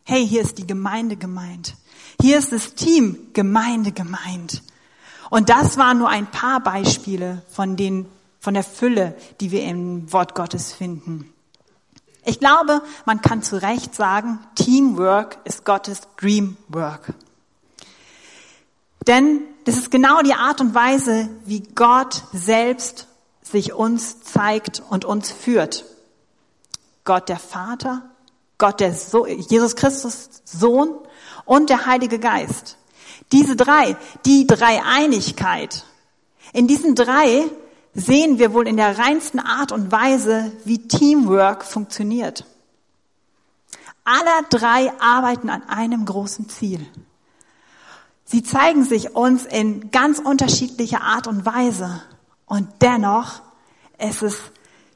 Hey, 0.06 0.26
hier 0.28 0.42
ist 0.42 0.58
die 0.58 0.66
Gemeinde 0.66 1.16
gemeint. 1.16 1.76
Hier 2.20 2.36
ist 2.36 2.52
das 2.52 2.74
Team 2.74 3.30
Gemeinde 3.32 3.90
gemeint. 3.90 4.62
Und 5.30 5.48
das 5.48 5.78
waren 5.78 5.96
nur 5.96 6.10
ein 6.10 6.30
paar 6.30 6.60
Beispiele 6.60 7.42
von 7.50 7.76
den, 7.76 8.06
von 8.38 8.52
der 8.52 8.64
Fülle, 8.64 9.16
die 9.40 9.50
wir 9.50 9.62
im 9.62 10.12
Wort 10.12 10.34
Gottes 10.34 10.74
finden. 10.74 11.32
Ich 12.26 12.38
glaube, 12.38 12.82
man 13.06 13.22
kann 13.22 13.42
zu 13.42 13.60
Recht 13.62 13.94
sagen, 13.94 14.40
Teamwork 14.56 15.38
ist 15.44 15.64
Gottes 15.64 16.02
Dreamwork. 16.18 17.14
Denn 19.06 19.40
das 19.64 19.78
ist 19.78 19.90
genau 19.90 20.20
die 20.20 20.34
Art 20.34 20.60
und 20.60 20.74
Weise, 20.74 21.30
wie 21.46 21.60
Gott 21.60 22.24
selbst 22.34 23.08
sich 23.42 23.72
uns 23.72 24.20
zeigt 24.20 24.82
und 24.90 25.06
uns 25.06 25.32
führt. 25.32 25.86
Gott 27.04 27.30
der 27.30 27.38
Vater, 27.38 28.02
Gott 28.58 28.80
der 28.80 28.94
so 28.94 29.26
Jesus 29.26 29.76
Christus 29.76 30.30
Sohn 30.44 30.94
und 31.44 31.70
der 31.70 31.86
Heilige 31.86 32.18
Geist. 32.18 32.76
Diese 33.32 33.56
drei, 33.56 33.96
die 34.24 34.46
Dreieinigkeit. 34.46 35.84
In 36.52 36.66
diesen 36.66 36.94
drei 36.94 37.44
sehen 37.94 38.38
wir 38.38 38.52
wohl 38.52 38.68
in 38.68 38.76
der 38.76 38.98
reinsten 38.98 39.40
Art 39.40 39.72
und 39.72 39.90
Weise, 39.90 40.52
wie 40.64 40.86
Teamwork 40.86 41.64
funktioniert. 41.64 42.44
Alle 44.04 44.46
drei 44.50 44.92
arbeiten 45.00 45.48
an 45.48 45.62
einem 45.68 46.04
großen 46.04 46.48
Ziel. 46.48 46.86
Sie 48.24 48.42
zeigen 48.42 48.84
sich 48.84 49.14
uns 49.14 49.44
in 49.44 49.90
ganz 49.90 50.18
unterschiedlicher 50.18 51.02
Art 51.02 51.26
und 51.26 51.46
Weise. 51.46 52.02
Und 52.46 52.68
dennoch 52.80 53.42
ist 53.98 54.22
es 54.22 54.36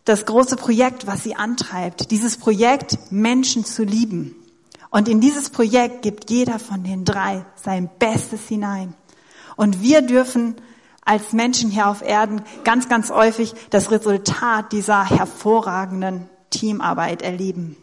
das 0.08 0.24
große 0.24 0.56
Projekt, 0.56 1.06
was 1.06 1.22
sie 1.22 1.36
antreibt. 1.36 2.10
Dieses 2.10 2.36
Projekt, 2.38 2.98
Menschen 3.10 3.64
zu 3.64 3.84
lieben. 3.84 4.34
Und 4.90 5.08
in 5.08 5.20
dieses 5.20 5.50
Projekt 5.50 6.02
gibt 6.02 6.30
jeder 6.30 6.58
von 6.58 6.82
den 6.82 7.04
drei 7.04 7.44
sein 7.56 7.90
Bestes 7.98 8.48
hinein. 8.48 8.94
Und 9.56 9.82
wir 9.82 10.02
dürfen 10.02 10.56
als 11.04 11.32
Menschen 11.32 11.70
hier 11.70 11.88
auf 11.88 12.02
Erden 12.02 12.42
ganz, 12.64 12.88
ganz 12.88 13.10
häufig 13.10 13.54
das 13.70 13.90
Resultat 13.90 14.72
dieser 14.72 15.04
hervorragenden 15.08 16.28
Teamarbeit 16.50 17.22
erleben. 17.22 17.76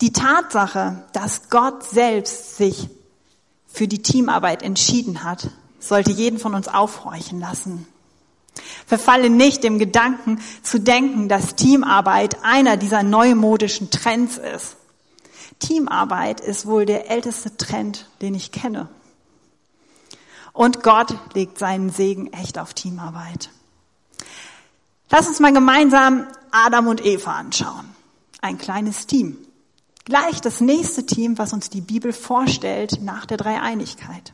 Die 0.00 0.12
Tatsache, 0.12 1.04
dass 1.12 1.50
Gott 1.50 1.82
selbst 1.82 2.56
sich 2.56 2.88
für 3.66 3.88
die 3.88 4.02
Teamarbeit 4.02 4.62
entschieden 4.62 5.24
hat, 5.24 5.50
sollte 5.80 6.12
jeden 6.12 6.38
von 6.38 6.54
uns 6.54 6.68
aufhorchen 6.68 7.40
lassen. 7.40 7.86
Verfalle 8.86 9.30
nicht 9.30 9.64
dem 9.64 9.78
Gedanken 9.78 10.40
zu 10.62 10.80
denken, 10.80 11.28
dass 11.28 11.56
Teamarbeit 11.56 12.42
einer 12.42 12.76
dieser 12.76 13.02
neumodischen 13.02 13.90
Trends 13.90 14.38
ist. 14.38 14.76
Teamarbeit 15.58 16.40
ist 16.40 16.66
wohl 16.66 16.86
der 16.86 17.10
älteste 17.10 17.56
Trend, 17.56 18.08
den 18.22 18.34
ich 18.34 18.52
kenne. 18.52 18.88
Und 20.52 20.82
Gott 20.82 21.14
legt 21.34 21.58
seinen 21.58 21.90
Segen 21.90 22.32
echt 22.32 22.58
auf 22.58 22.74
Teamarbeit. 22.74 23.50
Lass 25.10 25.26
uns 25.26 25.40
mal 25.40 25.52
gemeinsam 25.52 26.26
Adam 26.50 26.88
und 26.88 27.04
Eva 27.04 27.32
anschauen. 27.32 27.88
Ein 28.40 28.58
kleines 28.58 29.06
Team. 29.06 29.38
Gleich 30.04 30.40
das 30.40 30.60
nächste 30.60 31.04
Team, 31.04 31.38
was 31.38 31.52
uns 31.52 31.70
die 31.70 31.80
Bibel 31.80 32.12
vorstellt 32.12 33.00
nach 33.02 33.26
der 33.26 33.36
Dreieinigkeit. 33.36 34.32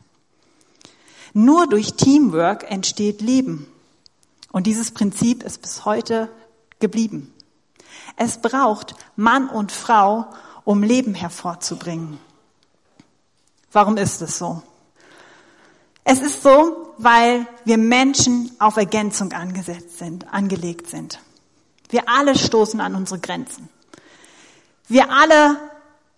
Nur 1.33 1.67
durch 1.67 1.95
Teamwork 1.95 2.69
entsteht 2.71 3.21
Leben. 3.21 3.67
Und 4.55 4.67
dieses 4.67 4.91
Prinzip 4.91 5.43
ist 5.43 5.61
bis 5.61 5.83
heute 5.83 6.29
geblieben. 6.79 7.33
Es 8.15 8.37
braucht 8.37 8.95
Mann 9.17 9.49
und 9.49 9.73
Frau, 9.73 10.27
um 10.63 10.81
Leben 10.81 11.13
hervorzubringen. 11.13 12.19
Warum 13.73 13.97
ist 13.97 14.21
es 14.21 14.37
so? 14.37 14.63
Es 16.05 16.21
ist 16.21 16.41
so, 16.41 16.93
weil 16.97 17.45
wir 17.65 17.77
Menschen 17.77 18.49
auf 18.57 18.77
Ergänzung 18.77 19.33
angesetzt 19.33 19.97
sind, 19.97 20.33
angelegt 20.33 20.87
sind. 20.89 21.19
Wir 21.89 22.07
alle 22.07 22.33
stoßen 22.37 22.79
an 22.79 22.95
unsere 22.95 23.19
Grenzen. 23.19 23.67
Wir 24.87 25.11
alle 25.11 25.57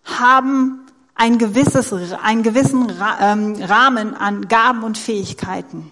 haben 0.04 0.86
ein 1.16 1.40
gewisses, 1.40 1.92
einen 2.14 2.44
gewissen 2.44 2.94
ähm, 3.20 3.56
Rahmen 3.64 4.14
an 4.14 4.48
Gaben 4.48 4.84
und 4.84 5.00
Fähigkeiten. 5.00 5.92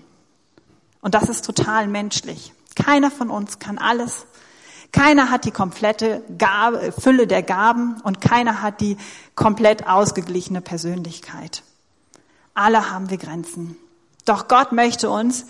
Und 1.06 1.14
das 1.14 1.30
ist 1.30 1.46
total 1.46 1.88
menschlich. 1.88 2.52
Keiner 2.74 3.12
von 3.12 3.30
uns 3.30 3.60
kann 3.60 3.78
alles. 3.78 4.26
Keiner 4.92 5.30
hat 5.30 5.46
die 5.46 5.52
komplette 5.52 6.24
Gabe, 6.40 6.92
Fülle 6.92 7.28
der 7.28 7.44
Gaben 7.44 8.02
und 8.02 8.22
keiner 8.22 8.64
hat 8.64 8.82
die 8.82 8.98
komplett 9.36 9.86
ausgeglichene 9.86 10.62
Persönlichkeit. 10.62 11.62
Alle 12.56 12.90
haben 12.90 13.12
wir 13.12 13.20
Grenzen. 13.20 13.78
Doch 14.26 14.48
Gott 14.48 14.72
möchte 14.72 15.12
uns 15.12 15.46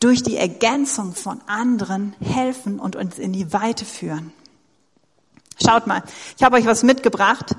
durch 0.00 0.24
die 0.24 0.38
Ergänzung 0.38 1.14
von 1.14 1.40
anderen 1.46 2.16
helfen 2.20 2.80
und 2.80 2.96
uns 2.96 3.16
in 3.20 3.32
die 3.32 3.52
Weite 3.52 3.84
führen. 3.84 4.32
Schaut 5.64 5.86
mal, 5.86 6.02
ich 6.36 6.42
habe 6.42 6.56
euch 6.56 6.66
was 6.66 6.82
mitgebracht. 6.82 7.54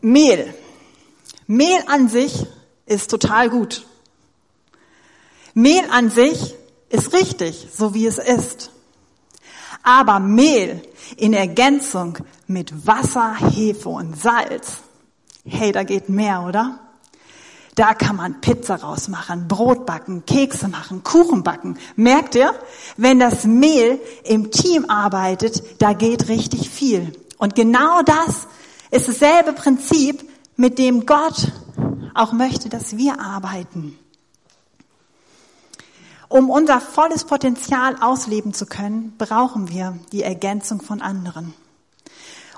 Mehl. 0.00 0.54
Mehl 1.46 1.84
an 1.86 2.08
sich 2.08 2.46
ist 2.86 3.10
total 3.10 3.50
gut. 3.50 3.84
Mehl 5.54 5.84
an 5.90 6.10
sich 6.10 6.54
ist 6.88 7.12
richtig, 7.12 7.68
so 7.74 7.94
wie 7.94 8.06
es 8.06 8.18
ist. 8.18 8.70
Aber 9.82 10.20
Mehl 10.20 10.82
in 11.16 11.32
Ergänzung 11.32 12.18
mit 12.46 12.86
Wasser, 12.86 13.34
Hefe 13.34 13.88
und 13.88 14.20
Salz, 14.20 14.78
hey, 15.44 15.72
da 15.72 15.82
geht 15.82 16.08
mehr, 16.08 16.42
oder? 16.42 16.78
Da 17.74 17.94
kann 17.94 18.16
man 18.16 18.40
Pizza 18.42 18.76
rausmachen, 18.76 19.48
Brot 19.48 19.86
backen, 19.86 20.26
Kekse 20.26 20.68
machen, 20.68 21.02
Kuchen 21.02 21.42
backen. 21.42 21.78
Merkt 21.96 22.34
ihr? 22.34 22.54
Wenn 22.98 23.18
das 23.18 23.44
Mehl 23.44 23.98
im 24.24 24.50
Team 24.50 24.84
arbeitet, 24.88 25.80
da 25.80 25.94
geht 25.94 26.28
richtig 26.28 26.68
viel. 26.68 27.12
Und 27.38 27.54
genau 27.54 28.02
das 28.02 28.46
ist 28.90 29.08
dasselbe 29.08 29.54
Prinzip, 29.54 30.22
mit 30.56 30.78
dem 30.78 31.06
Gott 31.06 31.50
auch 32.14 32.32
möchte, 32.32 32.68
dass 32.68 32.98
wir 32.98 33.18
arbeiten. 33.20 33.98
Um 36.32 36.48
unser 36.48 36.80
volles 36.80 37.26
Potenzial 37.26 37.94
ausleben 38.00 38.54
zu 38.54 38.64
können, 38.64 39.14
brauchen 39.18 39.68
wir 39.68 39.98
die 40.12 40.22
Ergänzung 40.22 40.80
von 40.80 41.02
anderen. 41.02 41.52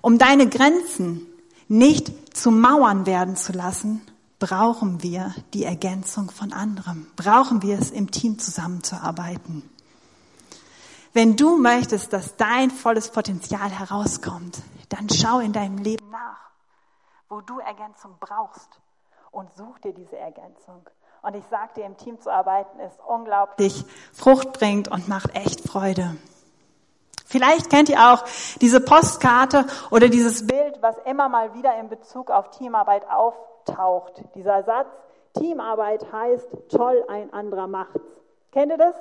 Um 0.01 0.17
deine 0.17 0.49
Grenzen 0.49 1.27
nicht 1.67 2.37
zu 2.37 2.53
Mauern 2.53 3.05
werden 3.05 3.35
zu 3.35 3.51
lassen, 3.51 4.01
brauchen 4.39 5.03
wir 5.03 5.35
die 5.55 5.65
Ergänzung 5.65 6.31
von 6.31 6.53
anderem. 6.53 7.09
Brauchen 7.17 7.63
wir 7.63 7.77
es, 7.77 7.91
im 7.91 8.13
Team 8.13 8.39
zusammenzuarbeiten. 8.39 9.69
Wenn 11.13 11.35
du 11.35 11.57
möchtest, 11.57 12.13
dass 12.13 12.37
dein 12.37 12.71
volles 12.71 13.11
Potenzial 13.11 13.71
herauskommt, 13.71 14.63
dann 14.89 15.09
schau 15.09 15.41
in 15.41 15.53
deinem 15.53 15.79
Leben 15.79 16.11
nach, 16.11 16.39
wo 17.29 17.41
du 17.41 17.59
Ergänzung 17.59 18.15
brauchst 18.21 18.69
und 19.33 19.53
such 19.57 19.81
dir 19.81 19.95
diese 19.95 20.17
Ergänzung. 20.17 20.89
Und 21.25 21.35
ich 21.35 21.45
sage 21.51 21.71
dir, 21.77 21.87
im 21.87 21.97
Team 21.97 22.21
zu 22.21 22.31
arbeiten 22.31 22.79
ist 22.81 22.99
unglaublich 23.07 23.87
fruchtbringend 24.13 24.91
und 24.91 25.09
macht 25.09 25.35
echt 25.35 25.67
Freude. 25.67 26.17
Vielleicht 27.25 27.71
kennt 27.71 27.89
ihr 27.89 27.99
auch 27.99 28.25
diese 28.61 28.81
Postkarte 28.83 29.65
oder 29.91 30.11
dieses 30.11 30.47
Bild, 30.47 30.83
was 30.83 30.99
immer 31.07 31.31
mal 31.31 31.55
wieder 31.55 31.79
in 31.79 31.89
Bezug 31.89 32.31
auf 32.31 32.51
Teamarbeit 32.51 33.11
auftaucht. 33.11 34.23
Dieser 34.35 34.65
Satz, 34.65 34.89
Teamarbeit 35.33 36.07
heißt, 36.13 36.47
toll, 36.71 37.03
ein 37.09 37.33
anderer 37.33 37.69
macht's. 37.69 38.21
Kennt 38.53 38.71
ihr 38.71 38.79
das? 38.79 38.95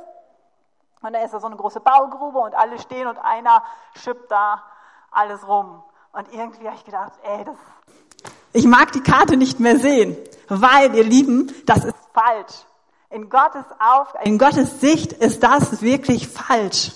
Und 1.02 1.12
da 1.12 1.20
ist 1.24 1.34
da 1.34 1.42
so 1.42 1.48
eine 1.48 1.58
große 1.58 1.82
Baugrube 1.82 2.40
und 2.40 2.56
alle 2.56 2.80
stehen 2.80 3.08
und 3.08 3.18
einer 3.18 3.64
schippt 4.02 4.32
da 4.32 4.64
alles 5.12 5.46
rum. 5.46 5.84
Und 6.14 6.32
irgendwie 6.32 6.68
habe 6.68 6.78
ich 6.78 6.86
gedacht, 6.86 7.12
ey, 7.24 7.44
das, 7.44 7.58
ich 8.54 8.66
mag 8.66 8.94
die 8.94 9.04
Karte 9.04 9.36
nicht 9.36 9.60
mehr 9.60 9.78
sehen, 9.78 10.16
weil, 10.48 10.96
ihr 10.96 11.04
Lieben, 11.04 11.54
das 11.66 11.84
ist 11.84 12.03
falsch. 12.14 12.54
In 13.10 13.30
Gottes, 13.30 13.66
Auf 13.80 14.08
in 14.24 14.38
Gottes 14.38 14.80
Sicht 14.80 15.14
ist 15.14 15.44
das 15.44 15.82
wirklich 15.82 16.28
falsch. 16.28 16.92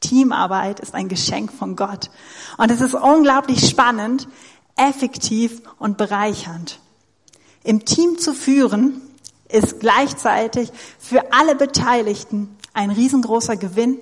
Teamarbeit 0.00 0.80
ist 0.80 0.94
ein 0.94 1.08
Geschenk 1.08 1.52
von 1.52 1.76
Gott. 1.76 2.10
Und 2.58 2.70
es 2.70 2.82
ist 2.82 2.94
unglaublich 2.94 3.68
spannend, 3.68 4.28
effektiv 4.76 5.62
und 5.78 5.96
bereichernd. 5.96 6.80
Im 7.62 7.86
Team 7.86 8.18
zu 8.18 8.34
führen 8.34 9.00
ist 9.48 9.80
gleichzeitig 9.80 10.70
für 10.98 11.32
alle 11.32 11.54
Beteiligten 11.54 12.56
ein 12.74 12.90
riesengroßer 12.90 13.56
Gewinn, 13.56 13.98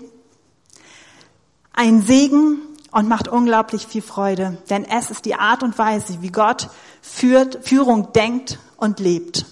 ein 1.72 2.02
Segen 2.02 2.58
und 2.90 3.08
macht 3.08 3.28
unglaublich 3.28 3.86
viel 3.86 4.02
Freude, 4.02 4.58
denn 4.68 4.84
es 4.84 5.10
ist 5.10 5.24
die 5.24 5.34
Art 5.34 5.62
und 5.62 5.78
Weise, 5.78 6.22
wie 6.22 6.32
Gott 6.32 6.68
führt, 7.00 7.66
Führung 7.66 8.12
denkt 8.12 8.58
und 8.76 8.98
lebt. 8.98 9.46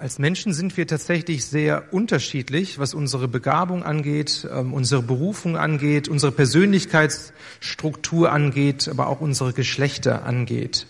Als 0.00 0.20
Menschen 0.20 0.52
sind 0.52 0.76
wir 0.76 0.86
tatsächlich 0.86 1.44
sehr 1.44 1.92
unterschiedlich, 1.92 2.78
was 2.78 2.94
unsere 2.94 3.26
Begabung 3.26 3.82
angeht, 3.82 4.46
ähm, 4.48 4.72
unsere 4.72 5.02
Berufung 5.02 5.56
angeht, 5.56 6.08
unsere 6.08 6.30
Persönlichkeitsstruktur 6.30 8.30
angeht, 8.30 8.88
aber 8.88 9.08
auch 9.08 9.20
unsere 9.20 9.52
Geschlechter 9.52 10.24
angeht. 10.24 10.86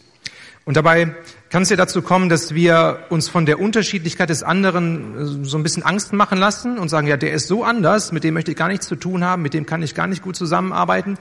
Und 0.67 0.77
dabei 0.77 1.15
kann 1.49 1.63
es 1.63 1.71
ja 1.71 1.77
dazu 1.77 2.03
kommen, 2.03 2.29
dass 2.29 2.55
wir 2.55 3.07
uns 3.09 3.31
von 3.31 3.47
der 3.47 3.59
Unterschiedlichkeit 3.59 4.29
des 4.29 4.43
anderen 4.43 5.17
äh, 5.17 5.45
so 5.45 5.57
ein 5.57 5.63
bisschen 5.63 5.83
Angst 5.83 6.13
machen 6.13 6.37
lassen 6.37 6.79
und 6.79 6.91
sagen, 6.91 7.07
ja, 7.07 7.17
der 7.17 7.33
ist 7.33 7.49
so 7.49 7.65
anders, 7.65 8.13
mit 8.13 8.25
dem 8.25 8.35
möchte 8.35 8.51
ich 8.51 8.59
gar 8.59 8.69
nichts 8.69 8.87
zu 8.87 8.97
tun 8.97 9.25
haben, 9.25 9.41
mit 9.41 9.55
dem 9.55 9.65
kann 9.65 9.83
ich 9.83 9.95
gar 9.95 10.07
nicht 10.07 10.23
gut 10.23 10.37
zusammenarbeiten. 10.37 11.17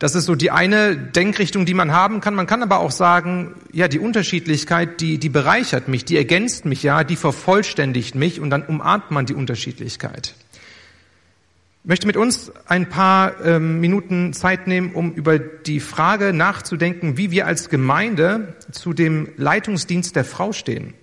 Das 0.00 0.14
ist 0.14 0.24
so 0.24 0.34
die 0.34 0.50
eine 0.50 0.96
Denkrichtung, 0.96 1.66
die 1.66 1.74
man 1.74 1.92
haben 1.92 2.22
kann. 2.22 2.34
Man 2.34 2.46
kann 2.46 2.62
aber 2.62 2.80
auch 2.80 2.90
sagen, 2.90 3.54
ja, 3.70 3.86
die 3.86 3.98
Unterschiedlichkeit, 3.98 5.02
die, 5.02 5.18
die 5.18 5.28
bereichert 5.28 5.88
mich, 5.88 6.06
die 6.06 6.16
ergänzt 6.16 6.64
mich, 6.64 6.82
ja, 6.82 7.04
die 7.04 7.16
vervollständigt 7.16 8.14
mich 8.14 8.40
und 8.40 8.48
dann 8.48 8.62
umarmt 8.62 9.10
man 9.10 9.26
die 9.26 9.34
Unterschiedlichkeit. 9.34 10.34
Ich 11.82 11.88
möchte 11.88 12.06
mit 12.06 12.16
uns 12.16 12.50
ein 12.66 12.88
paar 12.88 13.44
ähm, 13.44 13.80
Minuten 13.80 14.32
Zeit 14.32 14.66
nehmen, 14.66 14.94
um 14.94 15.12
über 15.12 15.38
die 15.38 15.80
Frage 15.80 16.32
nachzudenken, 16.32 17.18
wie 17.18 17.30
wir 17.30 17.46
als 17.46 17.68
Gemeinde 17.68 18.54
zu 18.72 18.94
dem 18.94 19.28
Leitungsdienst 19.36 20.16
der 20.16 20.24
Frau 20.24 20.52
stehen. 20.52 20.94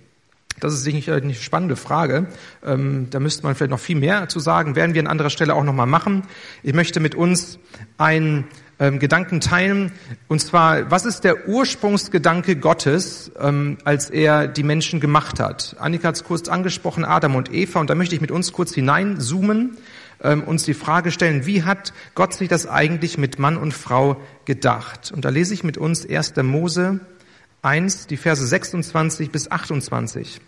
Das 0.58 0.74
ist 0.74 0.82
sicherlich 0.82 1.22
eine 1.22 1.34
spannende 1.34 1.76
Frage. 1.76 2.26
Ähm, 2.66 3.06
da 3.10 3.20
müsste 3.20 3.44
man 3.44 3.54
vielleicht 3.54 3.70
noch 3.70 3.78
viel 3.78 3.96
mehr 3.96 4.28
zu 4.28 4.40
sagen. 4.40 4.74
Werden 4.74 4.94
wir 4.94 5.02
an 5.02 5.06
anderer 5.06 5.30
Stelle 5.30 5.54
auch 5.54 5.62
noch 5.62 5.72
mal 5.72 5.86
machen. 5.86 6.24
Ich 6.64 6.74
möchte 6.74 6.98
mit 6.98 7.14
uns 7.14 7.60
einen 7.96 8.48
ähm, 8.80 8.98
Gedanken 8.98 9.40
teilen. 9.40 9.92
Und 10.28 10.40
zwar, 10.40 10.90
was 10.90 11.04
ist 11.04 11.24
der 11.24 11.48
Ursprungsgedanke 11.48 12.56
Gottes, 12.56 13.30
ähm, 13.38 13.78
als 13.84 14.10
er 14.10 14.48
die 14.48 14.62
Menschen 14.62 15.00
gemacht 15.00 15.40
hat? 15.40 15.76
Annika 15.78 16.08
hat 16.08 16.16
es 16.16 16.24
kurz 16.24 16.48
angesprochen, 16.48 17.04
Adam 17.04 17.34
und 17.34 17.52
Eva. 17.52 17.80
Und 17.80 17.90
da 17.90 17.94
möchte 17.94 18.14
ich 18.14 18.20
mit 18.20 18.30
uns 18.30 18.52
kurz 18.52 18.74
hineinzoomen 18.74 19.76
ähm, 20.22 20.42
uns 20.42 20.64
die 20.64 20.74
Frage 20.74 21.10
stellen, 21.10 21.46
wie 21.46 21.62
hat 21.62 21.92
Gott 22.14 22.34
sich 22.34 22.48
das 22.48 22.66
eigentlich 22.66 23.18
mit 23.18 23.38
Mann 23.38 23.56
und 23.56 23.72
Frau 23.72 24.20
gedacht? 24.44 25.12
Und 25.12 25.24
da 25.24 25.28
lese 25.28 25.54
ich 25.54 25.64
mit 25.64 25.78
uns 25.78 26.08
1. 26.08 26.36
Mose 26.42 27.00
1, 27.62 28.06
die 28.06 28.16
Verse 28.16 28.46
26 28.46 29.30
bis 29.30 29.50
28. 29.50 30.40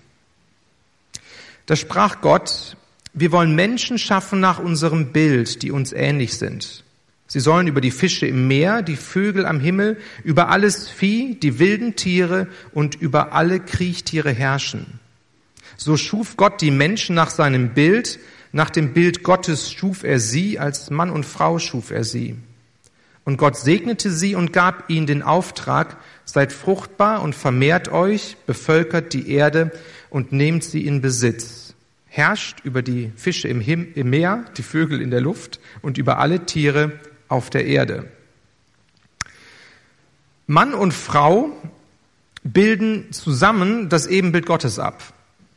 Da 1.66 1.76
sprach 1.76 2.20
Gott, 2.20 2.76
wir 3.12 3.32
wollen 3.32 3.54
Menschen 3.54 3.98
schaffen 3.98 4.40
nach 4.40 4.58
unserem 4.58 5.12
Bild, 5.12 5.62
die 5.62 5.70
uns 5.70 5.92
ähnlich 5.92 6.38
sind. 6.38 6.84
Sie 7.32 7.38
sollen 7.38 7.68
über 7.68 7.80
die 7.80 7.92
Fische 7.92 8.26
im 8.26 8.48
Meer, 8.48 8.82
die 8.82 8.96
Vögel 8.96 9.46
am 9.46 9.60
Himmel, 9.60 9.98
über 10.24 10.48
alles 10.48 10.88
Vieh, 10.88 11.36
die 11.36 11.60
wilden 11.60 11.94
Tiere 11.94 12.48
und 12.72 12.96
über 12.96 13.32
alle 13.32 13.60
Kriechtiere 13.60 14.32
herrschen. 14.32 14.98
So 15.76 15.96
schuf 15.96 16.36
Gott 16.36 16.60
die 16.60 16.72
Menschen 16.72 17.14
nach 17.14 17.30
seinem 17.30 17.68
Bild, 17.68 18.18
nach 18.50 18.68
dem 18.68 18.94
Bild 18.94 19.22
Gottes 19.22 19.70
schuf 19.70 20.02
er 20.02 20.18
sie, 20.18 20.58
als 20.58 20.90
Mann 20.90 21.08
und 21.08 21.24
Frau 21.24 21.60
schuf 21.60 21.92
er 21.92 22.02
sie. 22.02 22.34
Und 23.22 23.36
Gott 23.36 23.56
segnete 23.56 24.10
sie 24.10 24.34
und 24.34 24.52
gab 24.52 24.90
ihnen 24.90 25.06
den 25.06 25.22
Auftrag, 25.22 25.98
seid 26.24 26.52
fruchtbar 26.52 27.22
und 27.22 27.36
vermehrt 27.36 27.92
euch, 27.92 28.38
bevölkert 28.44 29.12
die 29.12 29.30
Erde 29.30 29.70
und 30.08 30.32
nehmt 30.32 30.64
sie 30.64 30.84
in 30.84 31.00
Besitz. 31.00 31.74
Herrscht 32.08 32.58
über 32.64 32.82
die 32.82 33.12
Fische 33.14 33.46
im, 33.46 33.62
Meer, 34.10 34.46
die 34.56 34.64
Vögel 34.64 35.00
in 35.00 35.12
der 35.12 35.20
Luft 35.20 35.60
und 35.80 35.96
über 35.96 36.18
alle 36.18 36.44
Tiere 36.44 36.98
auf 37.30 37.48
der 37.48 37.64
Erde. 37.64 38.10
Mann 40.46 40.74
und 40.74 40.92
Frau 40.92 41.50
bilden 42.42 43.12
zusammen 43.12 43.88
das 43.88 44.06
Ebenbild 44.06 44.46
Gottes 44.46 44.78
ab. 44.78 45.02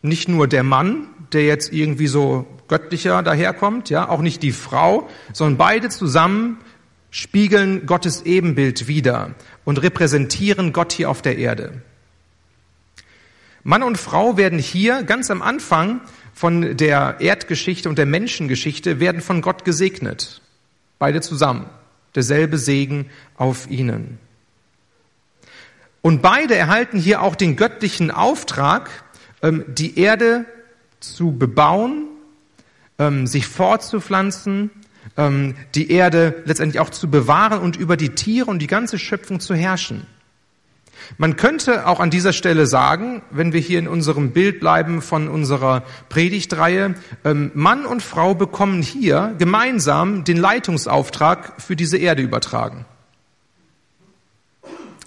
Nicht 0.01 0.30
nur 0.30 0.48
der 0.48 0.63
Mann, 0.63 1.08
der 1.32 1.46
jetzt 1.46 1.74
irgendwie 1.74 2.08
so 2.08 2.46
göttlicher 2.68 3.24
daherkommt, 3.24 3.89
ja, 3.89 4.08
auch 4.08 4.22
nicht 4.22 4.44
die 4.44 4.51
Frau, 4.51 5.10
sondern 5.34 5.58
beide 5.58 5.89
zusammen 5.89 6.60
spiegeln 7.10 7.86
Gottes 7.86 8.24
Ebenbild 8.24 8.88
wider 8.88 9.34
und 9.65 9.82
repräsentieren 9.82 10.74
Gott 10.74 10.94
hier 10.94 11.10
auf 11.10 11.22
der 11.22 11.38
Erde. 11.38 11.82
Mann 13.63 13.82
und 13.82 13.98
Frau 13.98 14.38
werden 14.38 14.60
hier 14.60 15.03
ganz 15.03 15.32
am 15.32 15.42
Anfang 15.42 16.01
von 16.34 16.77
der 16.77 17.18
Erdgeschichte 17.20 17.89
und 17.89 17.98
der 17.98 18.06
Menschengeschichte 18.06 19.00
werden 19.00 19.22
von 19.22 19.42
Gott 19.42 19.64
gesegnet. 19.64 20.43
Beide 21.03 21.20
zusammen. 21.20 21.66
Derselbe 22.16 22.57
Segen 22.57 23.09
auf 23.35 23.70
ihnen. 23.70 24.20
Und 26.01 26.22
beide 26.22 26.55
erhalten 26.55 26.98
hier 26.98 27.22
auch 27.22 27.35
den 27.35 27.57
göttlichen 27.57 28.09
Auftrag, 28.09 28.89
ähm, 29.42 29.66
die 29.68 30.00
Erde 30.00 30.46
zu 31.01 31.37
bebauen, 31.37 32.07
ähm, 33.00 33.27
sich 33.27 33.48
fortzupflanzen, 33.48 34.70
ähm, 35.18 35.55
die 35.75 35.92
Erde 35.92 36.42
letztendlich 36.46 36.79
auch 36.79 36.89
zu 36.89 37.11
bewahren 37.11 37.59
und 37.59 37.75
über 37.75 37.98
die 37.98 38.16
Tiere 38.16 38.50
und 38.50 38.59
die 38.59 38.68
ganze 38.68 38.98
Schöpfung 38.98 39.42
zu 39.42 39.55
herrschen. 39.55 40.07
Man 41.18 41.35
könnte 41.35 41.87
auch 41.87 42.00
an 42.00 42.09
dieser 42.09 42.33
Stelle 42.33 42.66
sagen, 42.66 43.22
wenn 43.31 43.53
wir 43.53 43.59
hier 43.59 43.79
in 43.79 43.87
unserem 43.87 44.31
Bild 44.31 44.59
bleiben 44.59 45.01
von 45.01 45.27
unserer 45.27 45.83
Predigtreihe, 46.09 46.96
ähm, 47.24 47.51
Mann 47.53 47.85
und 47.85 48.01
Frau 48.01 48.33
bekommen 48.33 48.81
hier 48.81 49.35
gemeinsam 49.37 50.24
den 50.24 50.37
Leitungsauftrag 50.37 51.61
für 51.61 51.75
diese 51.75 51.98
Erde 51.98 52.22
übertragen. 52.22 52.85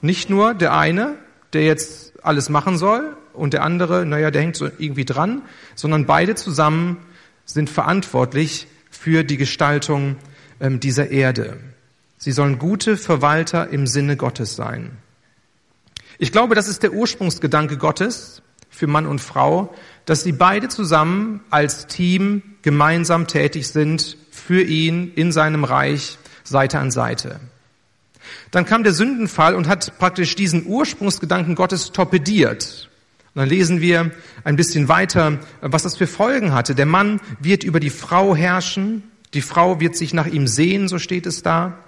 Nicht 0.02 0.30
nur 0.30 0.54
der 0.54 0.76
eine, 0.76 1.16
der 1.52 1.64
jetzt 1.64 2.12
alles 2.24 2.48
machen 2.48 2.76
soll, 2.76 3.16
und 3.36 3.52
der 3.52 3.62
andere, 3.62 4.06
naja, 4.06 4.30
der 4.30 4.42
hängt 4.42 4.56
so 4.56 4.66
irgendwie 4.78 5.04
dran, 5.04 5.42
sondern 5.74 6.06
beide 6.06 6.34
zusammen 6.34 6.96
sind 7.44 7.70
verantwortlich 7.70 8.66
für 8.90 9.24
die 9.24 9.36
Gestaltung 9.36 10.16
ähm, 10.60 10.80
dieser 10.80 11.10
Erde. 11.10 11.58
Sie 12.18 12.32
sollen 12.32 12.58
gute 12.58 12.96
Verwalter 12.96 13.68
im 13.68 13.86
Sinne 13.86 14.16
Gottes 14.16 14.56
sein. 14.56 14.96
Ich 16.18 16.32
glaube, 16.32 16.54
das 16.54 16.68
ist 16.68 16.82
der 16.82 16.92
Ursprungsgedanke 16.92 17.76
Gottes 17.76 18.42
für 18.70 18.86
Mann 18.86 19.06
und 19.06 19.20
Frau, 19.20 19.74
dass 20.04 20.22
sie 20.22 20.32
beide 20.32 20.68
zusammen 20.68 21.40
als 21.50 21.86
Team 21.86 22.42
gemeinsam 22.62 23.26
tätig 23.26 23.68
sind 23.68 24.16
für 24.30 24.62
ihn 24.62 25.12
in 25.14 25.32
seinem 25.32 25.64
Reich 25.64 26.18
Seite 26.44 26.78
an 26.78 26.90
Seite. 26.90 27.40
Dann 28.50 28.64
kam 28.64 28.82
der 28.82 28.92
Sündenfall 28.92 29.54
und 29.54 29.68
hat 29.68 29.98
praktisch 29.98 30.34
diesen 30.34 30.66
Ursprungsgedanken 30.66 31.54
Gottes 31.54 31.92
torpediert. 31.92 32.88
Und 33.34 33.40
dann 33.40 33.48
lesen 33.48 33.80
wir 33.80 34.12
ein 34.44 34.56
bisschen 34.56 34.88
weiter, 34.88 35.38
was 35.60 35.82
das 35.82 35.96
für 35.96 36.06
Folgen 36.06 36.54
hatte. 36.54 36.74
Der 36.74 36.86
Mann 36.86 37.20
wird 37.40 37.64
über 37.64 37.80
die 37.80 37.90
Frau 37.90 38.34
herrschen, 38.34 39.02
die 39.34 39.42
Frau 39.42 39.80
wird 39.80 39.96
sich 39.96 40.14
nach 40.14 40.26
ihm 40.26 40.46
sehen, 40.46 40.88
so 40.88 40.98
steht 40.98 41.26
es 41.26 41.42
da. 41.42 41.78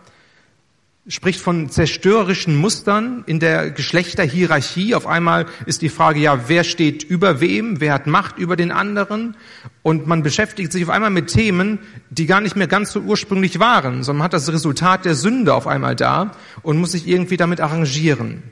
Spricht 1.10 1.40
von 1.40 1.70
zerstörerischen 1.70 2.54
Mustern 2.54 3.24
in 3.26 3.40
der 3.40 3.70
Geschlechterhierarchie. 3.70 4.94
Auf 4.94 5.06
einmal 5.06 5.46
ist 5.64 5.80
die 5.80 5.88
Frage, 5.88 6.20
ja, 6.20 6.48
wer 6.48 6.64
steht 6.64 7.02
über 7.02 7.40
wem? 7.40 7.80
Wer 7.80 7.94
hat 7.94 8.06
Macht 8.06 8.38
über 8.38 8.56
den 8.56 8.70
anderen? 8.70 9.34
Und 9.82 10.06
man 10.06 10.22
beschäftigt 10.22 10.70
sich 10.70 10.84
auf 10.84 10.90
einmal 10.90 11.08
mit 11.08 11.28
Themen, 11.28 11.78
die 12.10 12.26
gar 12.26 12.42
nicht 12.42 12.56
mehr 12.56 12.66
ganz 12.66 12.92
so 12.92 13.00
ursprünglich 13.00 13.58
waren, 13.58 14.02
sondern 14.02 14.18
man 14.18 14.24
hat 14.26 14.34
das 14.34 14.52
Resultat 14.52 15.06
der 15.06 15.14
Sünde 15.14 15.54
auf 15.54 15.66
einmal 15.66 15.96
da 15.96 16.32
und 16.62 16.78
muss 16.78 16.92
sich 16.92 17.08
irgendwie 17.08 17.38
damit 17.38 17.62
arrangieren. 17.62 18.42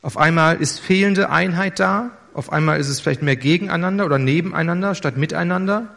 Auf 0.00 0.16
einmal 0.16 0.56
ist 0.56 0.80
fehlende 0.80 1.28
Einheit 1.28 1.78
da, 1.78 2.10
auf 2.32 2.50
einmal 2.52 2.80
ist 2.80 2.88
es 2.88 3.00
vielleicht 3.00 3.20
mehr 3.22 3.36
gegeneinander 3.36 4.06
oder 4.06 4.18
nebeneinander 4.18 4.94
statt 4.94 5.18
miteinander. 5.18 5.94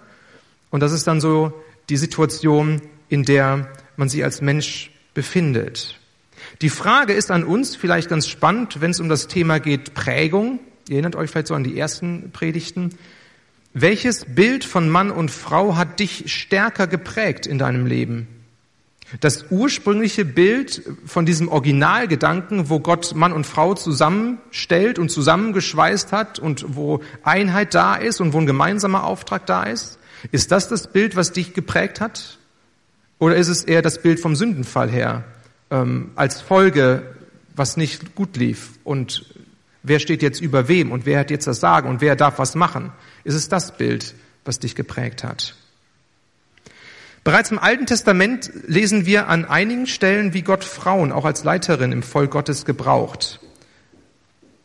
Und 0.72 0.82
das 0.82 0.92
ist 0.92 1.08
dann 1.08 1.22
so 1.22 1.54
die 1.88 1.98
Situation, 1.98 2.82
in 3.08 3.24
der 3.24 3.68
man 4.02 4.10
sich 4.10 4.24
als 4.24 4.42
Mensch 4.42 4.90
befindet. 5.14 6.00
Die 6.62 6.70
Frage 6.70 7.14
ist 7.14 7.30
an 7.30 7.44
uns 7.44 7.76
vielleicht 7.76 8.10
ganz 8.10 8.28
spannend, 8.28 8.82
wenn 8.82 8.92
es 8.92 9.00
um 9.00 9.10
das 9.10 9.28
Thema 9.28 9.60
geht 9.60 9.94
Prägung. 9.94 10.60
Ihr 10.90 10.96
erinnert 10.96 11.16
euch 11.16 11.30
vielleicht 11.30 11.48
so 11.48 11.54
an 11.54 11.64
die 11.64 11.78
ersten 11.78 12.32
Predigten. 12.34 12.98
Welches 13.74 14.26
Bild 14.26 14.66
von 14.66 14.90
Mann 14.90 15.12
und 15.12 15.30
Frau 15.30 15.76
hat 15.76 16.00
dich 16.00 16.34
stärker 16.34 16.88
geprägt 16.88 17.46
in 17.46 17.60
deinem 17.60 17.86
Leben? 17.86 18.28
Das 19.20 19.46
ursprüngliche 19.52 20.26
Bild 20.26 20.82
von 21.06 21.28
diesem 21.28 21.48
Originalgedanken, 21.48 22.70
wo 22.70 22.80
Gott 22.80 23.14
Mann 23.14 23.34
und 23.34 23.46
Frau 23.46 23.76
zusammenstellt 23.76 24.98
und 24.98 25.10
zusammengeschweißt 25.10 26.12
hat 26.12 26.40
und 26.40 26.76
wo 26.76 27.02
Einheit 27.22 27.76
da 27.76 27.96
ist 27.96 28.20
und 28.20 28.34
wo 28.34 28.40
ein 28.40 28.48
gemeinsamer 28.48 29.04
Auftrag 29.04 29.46
da 29.46 29.64
ist, 29.64 30.00
ist 30.32 30.52
das 30.52 30.70
das 30.70 30.92
Bild, 30.92 31.16
was 31.16 31.34
dich 31.34 31.54
geprägt 31.54 32.02
hat? 32.02 32.40
Oder 33.22 33.36
ist 33.36 33.50
es 33.50 33.64
eher 33.64 33.84
das 33.84 34.02
Bild 34.02 34.20
vom 34.20 34.36
Sündenfall 34.36 34.90
her, 34.90 35.24
ähm, 35.70 36.10
als 36.16 36.42
Folge, 36.42 37.04
was 37.56 37.78
nicht 37.78 38.16
gut 38.16 38.36
lief 38.36 38.72
und 38.84 39.36
wer 39.84 40.00
steht 40.00 40.24
jetzt 40.24 40.42
über 40.42 40.68
wem 40.68 40.92
und 40.92 41.06
wer 41.06 41.20
hat 41.20 41.30
jetzt 41.30 41.46
das 41.46 41.60
Sagen 41.60 41.88
und 41.88 42.02
wer 42.02 42.16
darf 42.16 42.40
was 42.40 42.56
machen? 42.56 42.92
Ist 43.24 43.36
es 43.36 43.48
das 43.48 43.78
Bild, 43.78 44.16
was 44.44 44.58
dich 44.58 44.74
geprägt 44.74 45.24
hat? 45.24 45.54
Bereits 47.24 47.52
im 47.52 47.60
Alten 47.60 47.86
Testament 47.86 48.52
lesen 48.66 49.06
wir 49.06 49.28
an 49.28 49.46
einigen 49.46 49.86
Stellen, 49.86 50.34
wie 50.34 50.42
Gott 50.42 50.64
Frauen 50.64 51.12
auch 51.12 51.24
als 51.24 51.44
Leiterin 51.44 51.92
im 51.92 52.02
Volk 52.02 52.32
Gottes 52.32 52.66
gebraucht. 52.66 53.40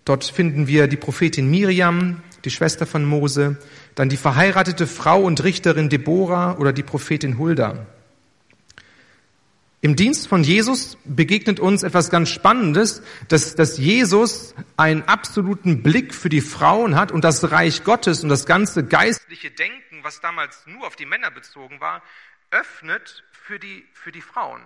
Dort 0.06 0.24
finden 0.24 0.66
wir 0.66 0.88
die 0.88 0.96
Prophetin 0.96 1.50
Miriam, 1.50 2.22
die 2.46 2.50
Schwester 2.50 2.86
von 2.86 3.04
Mose, 3.04 3.58
dann 3.96 4.08
die 4.08 4.16
verheiratete 4.16 4.86
Frau 4.86 5.20
und 5.20 5.44
Richterin 5.44 5.90
Deborah 5.90 6.56
oder 6.56 6.72
die 6.72 6.82
Prophetin 6.82 7.36
Hulda. 7.36 7.86
Im 9.86 9.94
Dienst 9.94 10.26
von 10.26 10.42
Jesus 10.42 10.98
begegnet 11.04 11.60
uns 11.60 11.84
etwas 11.84 12.10
ganz 12.10 12.30
Spannendes, 12.30 13.04
dass, 13.28 13.54
dass 13.54 13.78
Jesus 13.78 14.52
einen 14.76 15.04
absoluten 15.04 15.84
Blick 15.84 16.12
für 16.12 16.28
die 16.28 16.40
Frauen 16.40 16.96
hat 16.96 17.12
und 17.12 17.22
das 17.22 17.52
Reich 17.52 17.84
Gottes 17.84 18.24
und 18.24 18.28
das 18.28 18.46
ganze 18.46 18.84
geistliche 18.84 19.52
Denken, 19.52 20.02
was 20.02 20.20
damals 20.20 20.66
nur 20.66 20.88
auf 20.88 20.96
die 20.96 21.06
Männer 21.06 21.30
bezogen 21.30 21.78
war, 21.78 22.02
öffnet 22.50 23.22
für 23.30 23.60
die, 23.60 23.86
für 23.92 24.10
die 24.10 24.22
Frauen, 24.22 24.60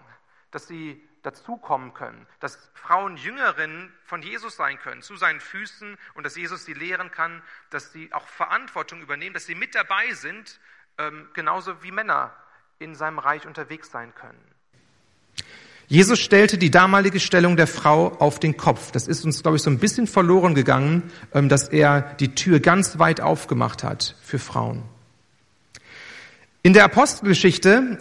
dass 0.52 0.66
sie 0.66 1.06
dazukommen 1.20 1.92
können, 1.92 2.26
dass 2.38 2.70
Frauen 2.72 3.18
Jüngerinnen 3.18 3.92
von 4.04 4.22
Jesus 4.22 4.56
sein 4.56 4.78
können, 4.78 5.02
zu 5.02 5.16
seinen 5.16 5.40
Füßen 5.40 5.98
und 6.14 6.24
dass 6.24 6.34
Jesus 6.34 6.64
sie 6.64 6.72
lehren 6.72 7.10
kann, 7.10 7.42
dass 7.68 7.92
sie 7.92 8.10
auch 8.14 8.26
Verantwortung 8.26 9.02
übernehmen, 9.02 9.34
dass 9.34 9.44
sie 9.44 9.54
mit 9.54 9.74
dabei 9.74 10.14
sind, 10.14 10.58
ähm, 10.96 11.28
genauso 11.34 11.82
wie 11.82 11.90
Männer 11.90 12.34
in 12.78 12.94
seinem 12.94 13.18
Reich 13.18 13.46
unterwegs 13.46 13.90
sein 13.90 14.14
können. 14.14 14.49
Jesus 15.90 16.20
stellte 16.20 16.56
die 16.56 16.70
damalige 16.70 17.18
Stellung 17.18 17.56
der 17.56 17.66
Frau 17.66 18.12
auf 18.20 18.38
den 18.38 18.56
Kopf. 18.56 18.92
Das 18.92 19.08
ist 19.08 19.24
uns, 19.24 19.42
glaube 19.42 19.56
ich, 19.56 19.62
so 19.64 19.70
ein 19.70 19.80
bisschen 19.80 20.06
verloren 20.06 20.54
gegangen, 20.54 21.02
ähm, 21.34 21.48
dass 21.48 21.68
er 21.68 22.14
die 22.20 22.36
Tür 22.36 22.60
ganz 22.60 23.00
weit 23.00 23.20
aufgemacht 23.20 23.82
hat 23.82 24.14
für 24.22 24.38
Frauen. 24.38 24.82
In 26.62 26.74
der 26.74 26.84
Apostelgeschichte 26.84 27.98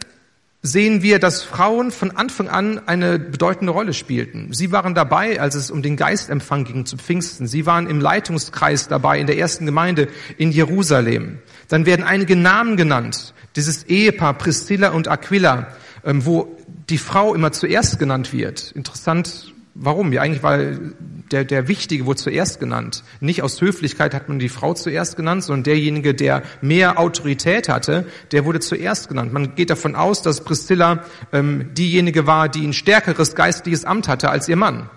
sehen 0.61 1.01
wir, 1.01 1.17
dass 1.17 1.41
Frauen 1.41 1.89
von 1.89 2.11
Anfang 2.11 2.47
an 2.47 2.79
eine 2.87 3.17
bedeutende 3.17 3.73
Rolle 3.73 3.95
spielten. 3.95 4.53
Sie 4.53 4.71
waren 4.71 4.93
dabei, 4.93 5.41
als 5.41 5.55
es 5.55 5.71
um 5.71 5.81
den 5.81 5.97
Geistempfang 5.97 6.65
ging 6.65 6.85
zu 6.85 6.95
Pfingsten. 6.95 7.47
Sie 7.47 7.65
waren 7.65 7.87
im 7.87 7.99
Leitungskreis 7.99 8.87
dabei 8.87 9.19
in 9.19 9.25
der 9.25 9.39
ersten 9.39 9.65
Gemeinde 9.65 10.09
in 10.37 10.51
Jerusalem. 10.51 11.39
Dann 11.69 11.87
werden 11.87 12.05
einige 12.05 12.35
Namen 12.35 12.77
genannt. 12.77 13.33
Dieses 13.55 13.85
Ehepaar 13.85 14.35
Priscilla 14.35 14.89
und 14.89 15.07
Aquila, 15.07 15.69
ähm, 16.05 16.23
wo 16.23 16.55
die 16.89 16.97
Frau 16.97 17.33
immer 17.33 17.51
zuerst 17.51 17.99
genannt 17.99 18.33
wird. 18.33 18.71
Interessant, 18.71 19.53
warum? 19.75 20.11
Ja, 20.11 20.21
eigentlich 20.21 20.43
weil 20.43 20.93
der, 21.31 21.45
der 21.45 21.67
Wichtige 21.67 22.05
wurde 22.05 22.19
zuerst 22.19 22.59
genannt. 22.59 23.03
Nicht 23.19 23.43
aus 23.43 23.61
Höflichkeit 23.61 24.13
hat 24.13 24.29
man 24.29 24.39
die 24.39 24.49
Frau 24.49 24.73
zuerst 24.73 25.15
genannt, 25.15 25.43
sondern 25.43 25.63
derjenige, 25.63 26.13
der 26.15 26.43
mehr 26.61 26.99
Autorität 26.99 27.69
hatte, 27.69 28.05
der 28.31 28.45
wurde 28.45 28.59
zuerst 28.59 29.09
genannt. 29.09 29.31
Man 29.31 29.55
geht 29.55 29.69
davon 29.69 29.95
aus, 29.95 30.21
dass 30.21 30.43
Priscilla 30.43 31.05
ähm, 31.31 31.73
diejenige 31.73 32.25
war, 32.25 32.49
die 32.49 32.65
ein 32.65 32.73
stärkeres 32.73 33.35
geistliches 33.35 33.85
Amt 33.85 34.07
hatte 34.07 34.29
als 34.29 34.47
ihr 34.47 34.55
Mann. 34.55 34.89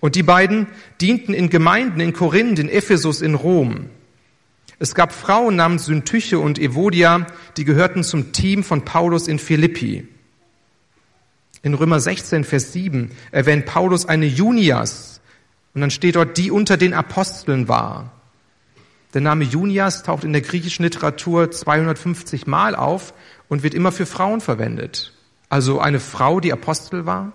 Und 0.00 0.16
die 0.16 0.22
beiden 0.22 0.66
dienten 1.00 1.34
in 1.34 1.48
Gemeinden 1.48 2.00
in 2.00 2.12
Korinth, 2.12 2.58
in 2.58 2.68
Ephesus, 2.68 3.20
in 3.20 3.34
Rom. 3.34 3.86
Es 4.78 4.94
gab 4.96 5.12
Frauen 5.12 5.54
namens 5.54 5.84
Syntyche 5.84 6.40
und 6.40 6.58
Evodia, 6.58 7.26
die 7.56 7.64
gehörten 7.64 8.02
zum 8.02 8.32
Team 8.32 8.64
von 8.64 8.84
Paulus 8.84 9.28
in 9.28 9.38
Philippi. 9.38 10.08
In 11.62 11.74
Römer 11.74 12.00
16, 12.00 12.44
Vers 12.44 12.72
7 12.72 13.12
erwähnt 13.30 13.66
Paulus 13.66 14.06
eine 14.06 14.26
Junias. 14.26 15.20
Und 15.74 15.80
dann 15.80 15.90
steht 15.90 16.16
dort, 16.16 16.36
die 16.36 16.50
unter 16.50 16.76
den 16.76 16.92
Aposteln 16.92 17.68
war. 17.68 18.12
Der 19.14 19.20
Name 19.20 19.44
Junias 19.44 20.02
taucht 20.02 20.24
in 20.24 20.32
der 20.32 20.42
griechischen 20.42 20.82
Literatur 20.82 21.50
250 21.50 22.46
Mal 22.46 22.74
auf 22.74 23.14
und 23.48 23.62
wird 23.62 23.74
immer 23.74 23.92
für 23.92 24.06
Frauen 24.06 24.40
verwendet. 24.40 25.12
Also 25.48 25.80
eine 25.80 26.00
Frau, 26.00 26.40
die 26.40 26.52
Apostel 26.52 27.06
war. 27.06 27.32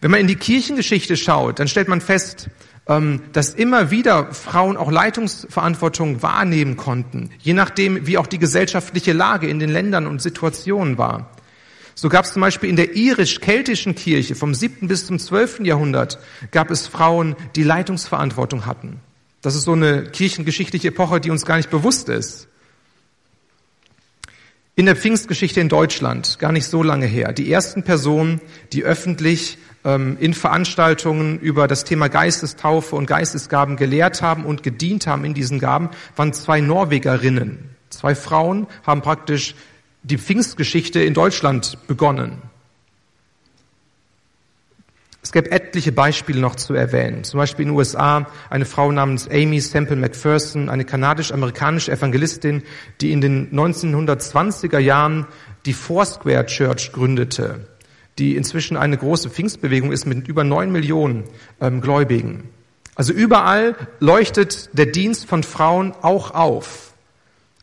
Wenn 0.00 0.10
man 0.10 0.20
in 0.20 0.26
die 0.26 0.36
Kirchengeschichte 0.36 1.16
schaut, 1.16 1.58
dann 1.58 1.68
stellt 1.68 1.88
man 1.88 2.00
fest, 2.00 2.48
ähm, 2.86 3.22
dass 3.32 3.54
immer 3.54 3.90
wieder 3.90 4.32
Frauen 4.32 4.76
auch 4.76 4.90
Leitungsverantwortung 4.90 6.22
wahrnehmen 6.22 6.76
konnten, 6.76 7.30
je 7.40 7.54
nachdem, 7.54 8.06
wie 8.06 8.18
auch 8.18 8.26
die 8.26 8.38
gesellschaftliche 8.38 9.12
Lage 9.12 9.48
in 9.48 9.58
den 9.58 9.70
Ländern 9.70 10.06
und 10.06 10.22
Situationen 10.22 10.98
war. 10.98 11.33
So 11.94 12.08
gab 12.08 12.24
es 12.24 12.32
zum 12.32 12.42
Beispiel 12.42 12.68
in 12.68 12.76
der 12.76 12.96
irisch-keltischen 12.96 13.94
Kirche 13.94 14.34
vom 14.34 14.54
7. 14.54 14.88
bis 14.88 15.06
zum 15.06 15.18
12. 15.18 15.60
Jahrhundert 15.60 16.18
gab 16.50 16.70
es 16.70 16.86
Frauen, 16.86 17.36
die 17.54 17.62
Leitungsverantwortung 17.62 18.66
hatten. 18.66 19.00
Das 19.42 19.54
ist 19.54 19.64
so 19.64 19.72
eine 19.72 20.04
kirchengeschichtliche 20.04 20.88
Epoche, 20.88 21.20
die 21.20 21.30
uns 21.30 21.46
gar 21.46 21.56
nicht 21.56 21.70
bewusst 21.70 22.08
ist. 22.08 22.48
In 24.76 24.86
der 24.86 24.96
Pfingstgeschichte 24.96 25.60
in 25.60 25.68
Deutschland, 25.68 26.40
gar 26.40 26.50
nicht 26.50 26.66
so 26.66 26.82
lange 26.82 27.06
her, 27.06 27.32
die 27.32 27.52
ersten 27.52 27.84
Personen, 27.84 28.40
die 28.72 28.82
öffentlich 28.82 29.58
ähm, 29.84 30.16
in 30.18 30.34
Veranstaltungen 30.34 31.38
über 31.38 31.68
das 31.68 31.84
Thema 31.84 32.08
Geistestaufe 32.08 32.96
und 32.96 33.06
Geistesgaben 33.06 33.76
gelehrt 33.76 34.20
haben 34.20 34.44
und 34.44 34.64
gedient 34.64 35.06
haben 35.06 35.24
in 35.24 35.32
diesen 35.32 35.60
Gaben, 35.60 35.90
waren 36.16 36.32
zwei 36.32 36.60
Norwegerinnen. 36.60 37.70
Zwei 37.90 38.16
Frauen 38.16 38.66
haben 38.84 39.02
praktisch 39.02 39.54
die 40.04 40.18
Pfingstgeschichte 40.18 41.02
in 41.02 41.14
Deutschland 41.14 41.78
begonnen. 41.88 42.42
Es 45.22 45.32
gäbe 45.32 45.50
etliche 45.50 45.90
Beispiele 45.90 46.38
noch 46.38 46.54
zu 46.54 46.74
erwähnen. 46.74 47.24
Zum 47.24 47.38
Beispiel 47.38 47.62
in 47.62 47.70
den 47.70 47.78
USA 47.78 48.26
eine 48.50 48.66
Frau 48.66 48.92
namens 48.92 49.26
Amy 49.26 49.58
Semple 49.58 49.96
McPherson, 49.96 50.68
eine 50.68 50.84
kanadisch-amerikanische 50.84 51.90
Evangelistin, 51.90 52.62
die 53.00 53.10
in 53.10 53.22
den 53.22 53.50
1920er 53.50 54.78
Jahren 54.78 55.26
die 55.64 55.72
Foursquare 55.72 56.44
Church 56.44 56.92
gründete, 56.92 57.66
die 58.18 58.36
inzwischen 58.36 58.76
eine 58.76 58.98
große 58.98 59.30
Pfingstbewegung 59.30 59.92
ist 59.92 60.04
mit 60.04 60.28
über 60.28 60.44
neun 60.44 60.70
Millionen 60.70 61.24
ähm, 61.58 61.80
Gläubigen. 61.80 62.50
Also 62.94 63.14
überall 63.14 63.76
leuchtet 64.00 64.68
der 64.74 64.86
Dienst 64.86 65.26
von 65.26 65.42
Frauen 65.42 65.94
auch 66.02 66.32
auf. 66.32 66.93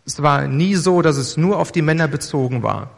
Es 0.05 0.21
war 0.21 0.47
nie 0.47 0.75
so, 0.75 1.01
dass 1.01 1.17
es 1.17 1.37
nur 1.37 1.57
auf 1.57 1.71
die 1.71 1.81
Männer 1.81 2.07
bezogen 2.07 2.63
war. 2.63 2.89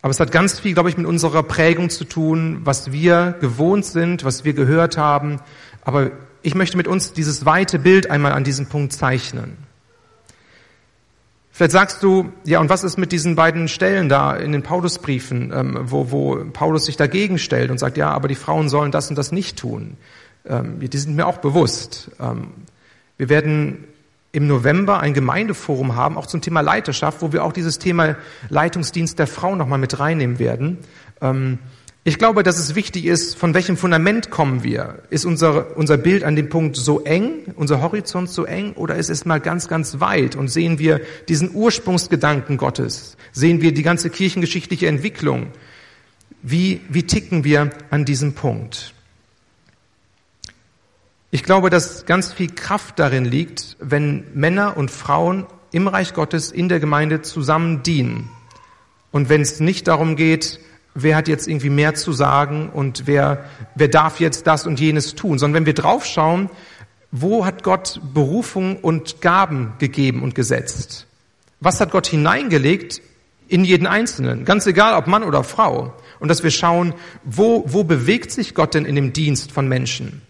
Aber 0.00 0.10
es 0.10 0.20
hat 0.20 0.30
ganz 0.30 0.60
viel, 0.60 0.74
glaube 0.74 0.90
ich, 0.90 0.96
mit 0.96 1.06
unserer 1.06 1.42
Prägung 1.42 1.90
zu 1.90 2.04
tun, 2.04 2.60
was 2.64 2.92
wir 2.92 3.36
gewohnt 3.40 3.84
sind, 3.84 4.24
was 4.24 4.44
wir 4.44 4.52
gehört 4.52 4.96
haben. 4.96 5.40
Aber 5.82 6.12
ich 6.42 6.54
möchte 6.54 6.76
mit 6.76 6.86
uns 6.86 7.12
dieses 7.12 7.44
weite 7.44 7.78
Bild 7.78 8.10
einmal 8.10 8.32
an 8.32 8.44
diesem 8.44 8.66
Punkt 8.66 8.92
zeichnen. 8.92 9.56
Vielleicht 11.50 11.72
sagst 11.72 12.02
du, 12.04 12.30
ja, 12.44 12.60
und 12.60 12.70
was 12.70 12.84
ist 12.84 12.98
mit 12.98 13.10
diesen 13.10 13.34
beiden 13.34 13.66
Stellen 13.66 14.08
da 14.08 14.36
in 14.36 14.52
den 14.52 14.62
Paulusbriefen, 14.62 15.52
ähm, 15.52 15.78
wo, 15.82 16.12
wo 16.12 16.44
Paulus 16.52 16.84
sich 16.84 16.96
dagegen 16.96 17.36
stellt 17.36 17.72
und 17.72 17.78
sagt, 17.78 17.96
ja, 17.96 18.10
aber 18.10 18.28
die 18.28 18.36
Frauen 18.36 18.68
sollen 18.68 18.92
das 18.92 19.10
und 19.10 19.18
das 19.18 19.32
nicht 19.32 19.58
tun. 19.58 19.96
Ähm, 20.46 20.78
die 20.78 20.96
sind 20.96 21.16
mir 21.16 21.26
auch 21.26 21.38
bewusst. 21.38 22.12
Ähm, 22.20 22.52
wir 23.16 23.28
werden 23.28 23.88
im 24.32 24.46
November 24.46 25.00
ein 25.00 25.14
Gemeindeforum 25.14 25.96
haben, 25.96 26.16
auch 26.16 26.26
zum 26.26 26.40
Thema 26.40 26.60
Leiterschaft, 26.60 27.22
wo 27.22 27.32
wir 27.32 27.44
auch 27.44 27.52
dieses 27.52 27.78
Thema 27.78 28.16
Leitungsdienst 28.50 29.18
der 29.18 29.26
Frau 29.26 29.54
nochmal 29.56 29.78
mit 29.78 29.98
reinnehmen 29.98 30.38
werden. 30.38 30.78
Ähm, 31.20 31.58
ich 32.04 32.18
glaube, 32.18 32.42
dass 32.42 32.58
es 32.58 32.74
wichtig 32.74 33.04
ist, 33.04 33.36
von 33.36 33.52
welchem 33.52 33.76
Fundament 33.76 34.30
kommen 34.30 34.62
wir? 34.62 35.02
Ist 35.10 35.26
unser, 35.26 35.76
unser 35.76 35.98
Bild 35.98 36.24
an 36.24 36.36
dem 36.36 36.48
Punkt 36.48 36.76
so 36.76 37.04
eng, 37.04 37.52
unser 37.56 37.82
Horizont 37.82 38.30
so 38.30 38.44
eng, 38.44 38.72
oder 38.74 38.96
ist 38.96 39.10
es 39.10 39.26
mal 39.26 39.40
ganz, 39.40 39.68
ganz 39.68 40.00
weit 40.00 40.34
und 40.34 40.48
sehen 40.48 40.78
wir 40.78 41.02
diesen 41.28 41.54
Ursprungsgedanken 41.54 42.56
Gottes? 42.56 43.16
Sehen 43.32 43.60
wir 43.60 43.72
die 43.74 43.82
ganze 43.82 44.08
kirchengeschichtliche 44.08 44.86
Entwicklung? 44.86 45.48
Wie, 46.42 46.80
wie 46.88 47.02
ticken 47.02 47.44
wir 47.44 47.70
an 47.90 48.04
diesem 48.04 48.32
Punkt? 48.32 48.94
Ich 51.30 51.42
glaube, 51.42 51.68
dass 51.68 52.06
ganz 52.06 52.32
viel 52.32 52.48
Kraft 52.54 52.98
darin 52.98 53.26
liegt, 53.26 53.76
wenn 53.80 54.24
Männer 54.32 54.78
und 54.78 54.90
Frauen 54.90 55.46
im 55.72 55.86
Reich 55.86 56.14
Gottes 56.14 56.50
in 56.50 56.70
der 56.70 56.80
Gemeinde 56.80 57.20
zusammen 57.20 57.82
dienen. 57.82 58.30
Und 59.10 59.28
wenn 59.28 59.42
es 59.42 59.60
nicht 59.60 59.88
darum 59.88 60.16
geht, 60.16 60.58
wer 60.94 61.16
hat 61.16 61.28
jetzt 61.28 61.46
irgendwie 61.46 61.68
mehr 61.68 61.94
zu 61.94 62.12
sagen 62.12 62.70
und 62.70 63.06
wer, 63.06 63.44
wer 63.74 63.88
darf 63.88 64.20
jetzt 64.20 64.46
das 64.46 64.66
und 64.66 64.80
jenes 64.80 65.16
tun, 65.16 65.38
sondern 65.38 65.60
wenn 65.60 65.66
wir 65.66 65.74
draufschauen, 65.74 66.48
wo 67.10 67.44
hat 67.44 67.62
Gott 67.62 68.00
Berufung 68.14 68.76
und 68.76 69.20
Gaben 69.20 69.74
gegeben 69.78 70.22
und 70.22 70.34
gesetzt? 70.34 71.06
Was 71.60 71.78
hat 71.80 71.90
Gott 71.90 72.06
hineingelegt 72.06 73.02
in 73.48 73.64
jeden 73.64 73.86
Einzelnen? 73.86 74.46
Ganz 74.46 74.66
egal, 74.66 74.94
ob 74.94 75.06
Mann 75.06 75.24
oder 75.24 75.44
Frau. 75.44 75.94
Und 76.20 76.28
dass 76.28 76.42
wir 76.42 76.50
schauen, 76.50 76.94
wo, 77.24 77.64
wo 77.66 77.84
bewegt 77.84 78.30
sich 78.30 78.54
Gott 78.54 78.72
denn 78.72 78.86
in 78.86 78.94
dem 78.94 79.12
Dienst 79.12 79.52
von 79.52 79.68
Menschen? 79.68 80.22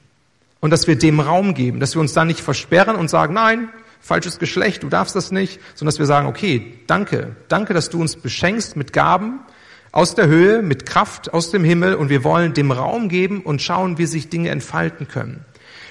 Und 0.61 0.71
dass 0.71 0.87
wir 0.87 0.97
dem 0.97 1.21
Raum 1.21 1.55
geben, 1.55 1.81
dass 1.81 1.95
wir 1.95 2.01
uns 2.01 2.13
da 2.13 2.25
nicht 2.25 2.41
versperren 2.41 2.97
und 2.97 3.09
sagen, 3.09 3.35
nein, 3.35 3.69
falsches 4.01 4.39
Geschlecht, 4.39 4.83
du 4.83 4.89
darfst 4.89 5.15
das 5.15 5.31
nicht, 5.31 5.61
sondern 5.75 5.93
dass 5.93 5.99
wir 5.99 6.07
sagen, 6.07 6.27
okay, 6.27 6.75
danke, 6.87 7.37
danke, 7.49 7.75
dass 7.75 7.91
du 7.91 8.01
uns 8.01 8.17
beschenkst 8.17 8.77
mit 8.77 8.93
Gaben 8.93 9.41
aus 9.93 10.15
der 10.15 10.27
Höhe, 10.27 10.63
mit 10.63 10.87
Kraft 10.87 11.33
aus 11.33 11.51
dem 11.51 11.65
Himmel 11.65 11.95
und 11.95 12.09
wir 12.09 12.25
wollen 12.25 12.55
dem 12.55 12.71
Raum 12.71 13.09
geben 13.09 13.41
und 13.41 13.63
schauen, 13.63 13.99
wie 13.99 14.07
sich 14.07 14.29
Dinge 14.29 14.51
entfalten 14.51 15.09
können. 15.09 15.45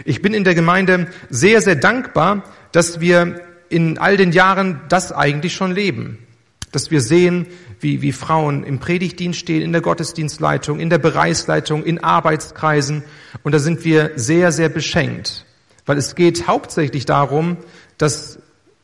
Ich 0.05 0.21
bin 0.21 0.33
in 0.33 0.43
der 0.43 0.55
Gemeinde 0.55 1.07
sehr, 1.29 1.61
sehr 1.61 1.75
dankbar, 1.75 2.43
dass 2.71 2.99
wir 2.99 3.41
in 3.69 3.97
all 3.97 4.17
den 4.17 4.31
Jahren 4.31 4.81
das 4.89 5.11
eigentlich 5.11 5.55
schon 5.55 5.73
leben. 5.73 6.19
Dass 6.71 6.91
wir 6.91 7.01
sehen, 7.01 7.47
wie, 7.79 8.01
wie 8.01 8.11
Frauen 8.11 8.63
im 8.63 8.79
Predigtdienst 8.79 9.39
stehen, 9.39 9.61
in 9.61 9.71
der 9.71 9.81
Gottesdienstleitung, 9.81 10.79
in 10.79 10.89
der 10.89 10.97
Bereichsleitung, 10.97 11.83
in 11.83 12.03
Arbeitskreisen. 12.03 13.03
Und 13.43 13.53
da 13.53 13.59
sind 13.59 13.85
wir 13.85 14.11
sehr, 14.15 14.51
sehr 14.51 14.69
beschenkt. 14.69 15.45
Weil 15.85 15.97
es 15.97 16.15
geht 16.15 16.47
hauptsächlich 16.47 17.05
darum, 17.05 17.57
dass 17.97 18.39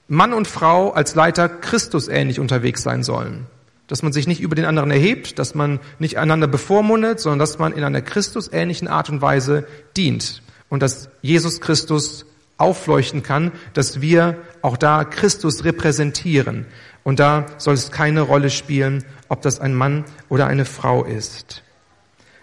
Mann 0.07 0.33
und 0.33 0.47
Frau 0.47 0.91
als 0.91 1.15
Leiter 1.15 1.49
Christus 1.49 2.07
ähnlich 2.07 2.39
unterwegs 2.39 2.83
sein 2.83 3.03
sollen. 3.03 3.47
dass 3.87 4.01
man 4.01 4.13
sich 4.13 4.27
nicht 4.27 4.41
über 4.41 4.55
den 4.55 4.65
anderen 4.65 4.91
erhebt, 4.91 5.37
dass 5.39 5.55
man 5.55 5.79
nicht 5.99 6.17
einander 6.17 6.47
bevormundet, 6.47 7.19
sondern 7.19 7.39
dass 7.39 7.59
man 7.59 7.73
in 7.73 7.83
einer 7.83 8.01
Christusähnlichen 8.01 8.87
Art 8.87 9.09
und 9.09 9.21
Weise 9.21 9.67
dient 9.97 10.41
und 10.69 10.81
dass 10.81 11.09
Jesus 11.21 11.61
Christus 11.61 12.25
aufleuchten 12.57 13.23
kann, 13.23 13.51
dass 13.73 14.01
wir 14.01 14.37
auch 14.61 14.77
da 14.77 15.03
Christus 15.03 15.63
repräsentieren. 15.63 16.65
Und 17.03 17.19
da 17.19 17.45
soll 17.57 17.73
es 17.73 17.91
keine 17.91 18.21
Rolle 18.21 18.49
spielen, 18.49 19.03
ob 19.27 19.41
das 19.41 19.59
ein 19.59 19.73
Mann 19.73 20.05
oder 20.29 20.47
eine 20.47 20.65
Frau 20.65 21.03
ist. 21.03 21.63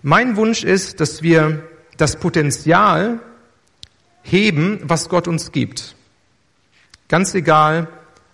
Mein 0.02 0.36
Wunsch 0.36 0.64
ist, 0.64 1.00
dass 1.00 1.22
wir 1.22 1.62
das 1.96 2.16
Potenzial 2.16 3.20
heben, 4.22 4.80
was 4.82 5.08
Gott 5.08 5.28
uns 5.28 5.52
gibt. 5.52 5.94
Ganz 7.08 7.34
egal, 7.34 7.88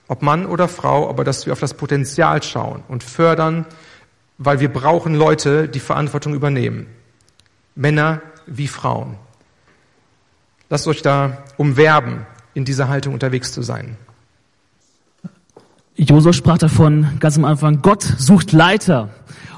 ob 0.08 0.22
Mann 0.22 0.46
oder 0.46 0.68
Frau, 0.68 1.08
aber 1.08 1.24
dass 1.24 1.46
wir 1.46 1.52
auf 1.52 1.60
das 1.60 1.74
Potenzial 1.74 2.42
schauen 2.42 2.82
und 2.88 3.02
fördern, 3.02 3.66
weil 4.38 4.60
wir 4.60 4.72
brauchen 4.72 5.14
Leute, 5.14 5.68
die 5.68 5.80
Verantwortung 5.80 6.34
übernehmen. 6.34 6.86
Männer 7.74 8.22
wie 8.46 8.68
Frauen. 8.68 9.16
Lasst 10.68 10.88
euch 10.88 11.00
da 11.00 11.44
umwerben, 11.56 12.26
in 12.54 12.64
dieser 12.64 12.88
Haltung 12.88 13.14
unterwegs 13.14 13.52
zu 13.52 13.62
sein. 13.62 13.96
Josua 15.94 16.32
sprach 16.32 16.58
davon 16.58 17.06
ganz 17.20 17.38
am 17.38 17.44
Anfang, 17.44 17.82
Gott 17.82 18.02
sucht 18.02 18.52
Leiter. 18.52 19.10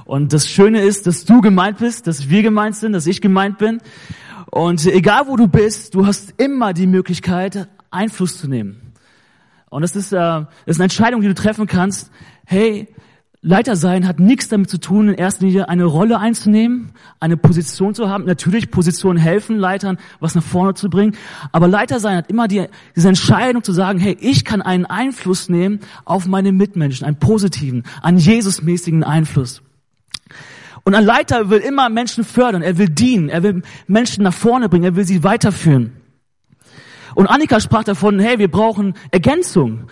Und 0.05 0.33
das 0.33 0.49
Schöne 0.49 0.83
ist, 0.83 1.07
dass 1.07 1.25
du 1.25 1.40
gemeint 1.40 1.79
bist, 1.79 2.07
dass 2.07 2.29
wir 2.29 2.42
gemeint 2.42 2.77
sind, 2.77 2.92
dass 2.92 3.07
ich 3.07 3.21
gemeint 3.21 3.59
bin. 3.59 3.81
Und 4.51 4.85
egal 4.87 5.29
wo 5.29 5.37
du 5.37 5.49
bist, 5.49 5.94
du 5.94 6.07
hast 6.07 6.35
immer 6.37 6.75
die 6.75 6.87
Möglichkeit, 6.87 7.68
Einfluss 7.90 8.38
zu 8.38 8.47
nehmen. 8.47 8.92
Und 9.71 9.83
das 9.83 9.97
ist, 9.97 10.12
äh, 10.12 10.16
das 10.16 10.47
ist 10.66 10.77
eine 10.77 10.85
Entscheidung, 10.85 11.23
die 11.23 11.29
du 11.29 11.35
treffen 11.35 11.66
kannst. 11.66 12.11
Hey, 12.44 12.88
Leiter 13.40 13.77
sein 13.77 14.09
hat 14.09 14.18
nichts 14.18 14.48
damit 14.48 14.68
zu 14.68 14.79
tun, 14.79 15.11
in 15.11 15.14
erster 15.14 15.46
Linie 15.46 15.68
eine 15.68 15.85
Rolle 15.85 16.18
einzunehmen, 16.18 16.90
eine 17.20 17.37
Position 17.37 17.94
zu 17.94 18.09
haben. 18.09 18.24
Natürlich, 18.24 18.70
Positionen 18.70 19.18
helfen 19.18 19.57
Leitern, 19.59 19.98
was 20.18 20.35
nach 20.35 20.42
vorne 20.42 20.74
zu 20.74 20.90
bringen. 20.90 21.16
Aber 21.53 21.68
Leiter 21.68 22.01
sein 22.01 22.16
hat 22.16 22.31
immer 22.31 22.48
die, 22.48 22.66
diese 22.96 23.09
Entscheidung 23.09 23.62
zu 23.62 23.72
sagen, 23.72 24.01
hey, 24.01 24.16
ich 24.20 24.44
kann 24.44 24.61
einen 24.61 24.87
Einfluss 24.87 25.48
nehmen 25.48 25.81
auf 26.05 26.27
meine 26.27 26.51
Mitmenschen, 26.51 27.07
einen 27.07 27.20
positiven, 27.20 27.85
einen 28.03 28.18
Jesusmäßigen 28.18 29.05
Einfluss. 29.05 29.62
Und 30.83 30.96
ein 30.96 31.05
Leiter 31.05 31.48
will 31.48 31.61
immer 31.61 31.90
Menschen 31.90 32.24
fördern, 32.24 32.62
er 32.62 32.77
will 32.77 32.88
dienen, 32.88 33.29
er 33.29 33.44
will 33.44 33.62
Menschen 33.87 34.24
nach 34.24 34.35
vorne 34.35 34.68
bringen, 34.68 34.85
er 34.85 34.96
will 34.96 35.05
sie 35.05 35.22
weiterführen. 35.22 35.92
Und 37.14 37.29
Annika 37.29 37.61
sprach 37.61 37.85
davon, 37.85 38.18
hey, 38.18 38.38
wir 38.38 38.51
brauchen 38.51 38.94
Ergänzung. 39.11 39.88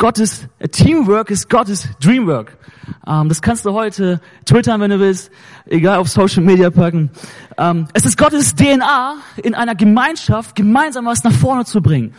Gottes 0.00 0.46
Teamwork 0.70 1.28
ist 1.28 1.50
Gottes 1.50 1.88
Dreamwork. 1.98 2.56
Ähm, 3.04 3.28
das 3.28 3.42
kannst 3.42 3.66
du 3.66 3.72
heute 3.72 4.20
twittern, 4.44 4.80
wenn 4.80 4.92
du 4.92 5.00
willst, 5.00 5.32
egal 5.66 5.98
auf 5.98 6.08
Social 6.08 6.44
Media 6.44 6.70
packen. 6.70 7.10
Ähm, 7.56 7.88
es 7.94 8.04
ist 8.04 8.16
Gottes 8.16 8.54
DNA, 8.54 9.16
in 9.42 9.56
einer 9.56 9.74
Gemeinschaft 9.74 10.54
gemeinsam 10.54 11.06
was 11.06 11.24
nach 11.24 11.32
vorne 11.32 11.64
zu 11.64 11.82
bringen. 11.82 12.14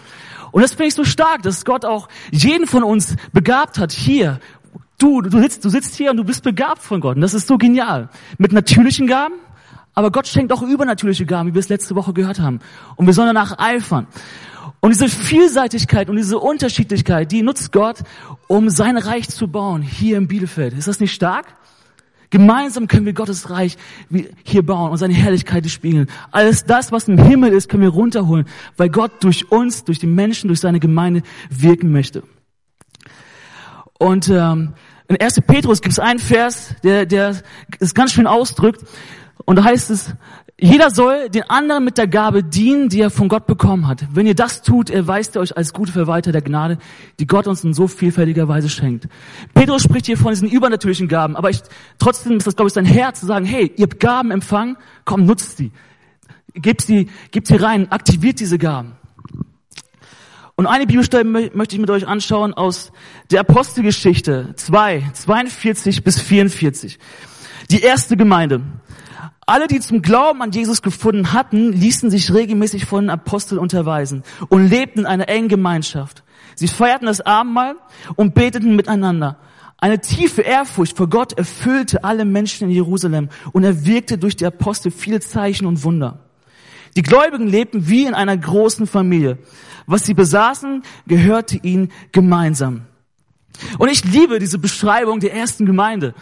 Und 0.51 0.61
das 0.61 0.71
finde 0.71 0.87
ich 0.87 0.93
so 0.93 1.05
stark, 1.05 1.41
dass 1.43 1.63
Gott 1.63 1.85
auch 1.85 2.09
jeden 2.31 2.67
von 2.67 2.83
uns 2.83 3.15
begabt 3.31 3.79
hat, 3.79 3.93
hier. 3.93 4.41
Du, 4.97 5.21
du 5.21 5.39
sitzt, 5.39 5.63
du 5.63 5.69
sitzt 5.69 5.95
hier 5.95 6.11
und 6.11 6.17
du 6.17 6.25
bist 6.25 6.43
begabt 6.43 6.81
von 6.81 6.99
Gott. 6.99 7.15
Und 7.15 7.21
das 7.21 7.33
ist 7.33 7.47
so 7.47 7.57
genial. 7.57 8.09
Mit 8.37 8.51
natürlichen 8.51 9.07
Gaben, 9.07 9.35
aber 9.93 10.11
Gott 10.11 10.27
schenkt 10.27 10.51
auch 10.51 10.61
übernatürliche 10.61 11.25
Gaben, 11.25 11.49
wie 11.49 11.53
wir 11.53 11.59
es 11.59 11.69
letzte 11.69 11.95
Woche 11.95 12.11
gehört 12.11 12.41
haben. 12.41 12.59
Und 12.97 13.05
wir 13.05 13.13
sollen 13.13 13.33
danach 13.33 13.57
eifern. 13.57 14.07
Und 14.81 14.91
diese 14.91 15.09
Vielseitigkeit 15.09 16.09
und 16.09 16.15
diese 16.15 16.39
Unterschiedlichkeit, 16.39 17.31
die 17.31 17.41
nutzt 17.41 17.71
Gott, 17.71 17.97
um 18.47 18.69
sein 18.69 18.97
Reich 18.97 19.27
zu 19.29 19.47
bauen, 19.47 19.81
hier 19.81 20.17
in 20.17 20.27
Bielefeld. 20.27 20.73
Ist 20.73 20.87
das 20.87 20.99
nicht 20.99 21.13
stark? 21.13 21.47
Gemeinsam 22.29 22.87
können 22.87 23.05
wir 23.05 23.13
Gottes 23.13 23.49
Reich 23.49 23.75
hier 24.43 24.63
bauen 24.63 24.91
und 24.91 24.97
seine 24.97 25.15
Herrlichkeit 25.15 25.67
spiegeln. 25.69 26.07
Alles 26.31 26.63
das, 26.63 26.91
was 26.91 27.07
im 27.07 27.17
Himmel 27.17 27.51
ist, 27.51 27.69
können 27.69 27.81
wir 27.81 27.89
runterholen, 27.89 28.45
weil 28.77 28.89
Gott 28.89 29.23
durch 29.23 29.51
uns, 29.51 29.83
durch 29.83 29.99
die 29.99 30.07
Menschen, 30.07 30.47
durch 30.47 30.59
seine 30.59 30.79
Gemeinde 30.79 31.23
wirken 31.49 31.91
möchte. 31.91 32.23
Und 33.97 34.29
ähm, 34.29 34.73
in 35.07 35.19
1. 35.19 35.41
Petrus 35.47 35.81
gibt 35.81 35.93
es 35.93 35.99
einen 35.99 36.19
Vers, 36.19 36.75
der, 36.83 37.07
der 37.07 37.41
es 37.79 37.95
ganz 37.95 38.13
schön 38.13 38.27
ausdrückt. 38.27 38.85
Und 39.45 39.55
da 39.55 39.63
heißt 39.63 39.89
es, 39.89 40.13
jeder 40.61 40.89
soll 40.89 41.29
den 41.29 41.43
anderen 41.43 41.85
mit 41.85 41.97
der 41.97 42.07
Gabe 42.07 42.43
dienen, 42.43 42.89
die 42.89 42.99
er 42.99 43.09
von 43.09 43.29
Gott 43.29 43.47
bekommen 43.47 43.87
hat. 43.87 44.05
Wenn 44.11 44.27
ihr 44.27 44.35
das 44.35 44.61
tut, 44.61 44.89
erweist 44.89 45.35
er 45.35 45.41
euch 45.41 45.55
als 45.55 45.71
gute 45.71 45.93
Verwalter 45.93 46.33
der 46.33 46.41
Gnade, 46.41 46.77
die 47.19 47.27
Gott 47.27 47.47
uns 47.47 47.63
in 47.63 47.73
so 47.73 47.87
vielfältiger 47.87 48.47
Weise 48.49 48.67
schenkt. 48.67 49.07
Petrus 49.53 49.83
spricht 49.83 50.07
hier 50.07 50.17
von 50.17 50.31
diesen 50.31 50.49
übernatürlichen 50.49 51.07
Gaben, 51.07 51.37
aber 51.37 51.49
ich, 51.49 51.61
trotzdem 51.97 52.35
ist 52.37 52.45
das, 52.45 52.57
glaube 52.57 52.67
ich, 52.67 52.73
sein 52.73 52.85
Herz 52.85 53.21
zu 53.21 53.25
sagen, 53.25 53.45
hey, 53.45 53.71
ihr 53.77 53.83
habt 53.83 54.01
Gaben 54.01 54.31
empfangen, 54.31 54.75
komm, 55.05 55.25
nutzt 55.25 55.57
sie. 55.57 55.71
Gebt 56.53 56.81
sie, 56.81 57.09
gebt 57.31 57.47
sie 57.47 57.55
rein, 57.55 57.89
aktiviert 57.91 58.41
diese 58.41 58.57
Gaben. 58.57 58.97
Und 60.55 60.67
eine 60.67 60.87
Bibelstelle 60.87 61.23
möchte 61.23 61.75
ich 61.75 61.79
mit 61.79 61.89
euch 61.89 62.05
anschauen 62.05 62.53
aus 62.53 62.91
der 63.31 63.39
Apostelgeschichte 63.39 64.55
2, 64.57 65.11
42 65.13 66.03
bis 66.03 66.19
44. 66.19 66.99
Die 67.71 67.79
erste 67.79 68.17
Gemeinde. 68.17 68.61
Alle, 69.49 69.65
die 69.65 69.79
zum 69.79 70.03
Glauben 70.03 70.43
an 70.43 70.51
Jesus 70.51 70.83
gefunden 70.83 71.33
hatten, 71.33 71.71
ließen 71.73 72.11
sich 72.11 72.31
regelmäßig 72.31 72.85
von 72.85 73.05
den 73.05 73.09
Aposteln 73.09 73.57
unterweisen 73.57 74.21
und 74.49 74.69
lebten 74.69 74.99
in 74.99 75.05
einer 75.07 75.27
engen 75.27 75.47
Gemeinschaft. 75.47 76.21
Sie 76.53 76.67
feierten 76.67 77.07
das 77.07 77.19
Abendmahl 77.19 77.73
und 78.15 78.35
beteten 78.35 78.75
miteinander. 78.75 79.37
Eine 79.79 80.01
tiefe 80.01 80.43
Ehrfurcht 80.43 80.95
vor 80.95 81.09
Gott 81.09 81.33
erfüllte 81.33 82.03
alle 82.03 82.25
Menschen 82.25 82.65
in 82.65 82.75
Jerusalem 82.75 83.29
und 83.51 83.63
er 83.63 83.87
wirkte 83.87 84.19
durch 84.19 84.35
die 84.35 84.45
Apostel 84.45 84.91
viele 84.91 85.19
Zeichen 85.19 85.65
und 85.65 85.83
Wunder. 85.83 86.19
Die 86.95 87.01
Gläubigen 87.01 87.47
lebten 87.47 87.89
wie 87.89 88.05
in 88.05 88.13
einer 88.13 88.37
großen 88.37 88.85
Familie. 88.85 89.39
Was 89.87 90.05
sie 90.05 90.13
besaßen, 90.13 90.83
gehörte 91.07 91.57
ihnen 91.63 91.91
gemeinsam. 92.11 92.83
Und 93.79 93.89
ich 93.89 94.05
liebe 94.05 94.37
diese 94.37 94.59
Beschreibung 94.59 95.19
der 95.19 95.33
ersten 95.33 95.65
Gemeinde. 95.65 96.13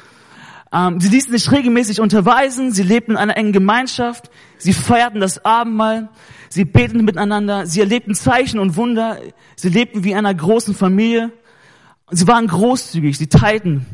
Ähm, 0.74 1.00
sie 1.00 1.10
ließen 1.10 1.32
sich 1.32 1.52
regelmäßig 1.52 2.02
unterweisen, 2.02 2.72
sie 2.72 2.84
lebten 2.84 3.12
in 3.12 3.18
einer 3.18 3.38
engen 3.38 3.54
Gemeinschaft, 3.54 4.30
sie 4.58 4.74
feierten 4.74 5.22
das 5.22 5.44
Abendmahl, 5.46 6.10
sie 6.50 6.66
beteten 6.66 7.06
miteinander, 7.06 7.66
sie 7.66 7.80
erlebten 7.80 8.16
Zeichen 8.16 8.60
und 8.60 8.76
Wunder, 8.76 9.20
sie 9.56 9.70
lebten 9.70 10.04
wie 10.04 10.12
in 10.12 10.18
einer 10.18 10.34
großen 10.34 10.76
Familie, 10.76 11.32
sie 12.12 12.28
waren 12.28 12.48
großzügig, 12.48 13.18
sie 13.18 13.28
teilten. 13.28 13.86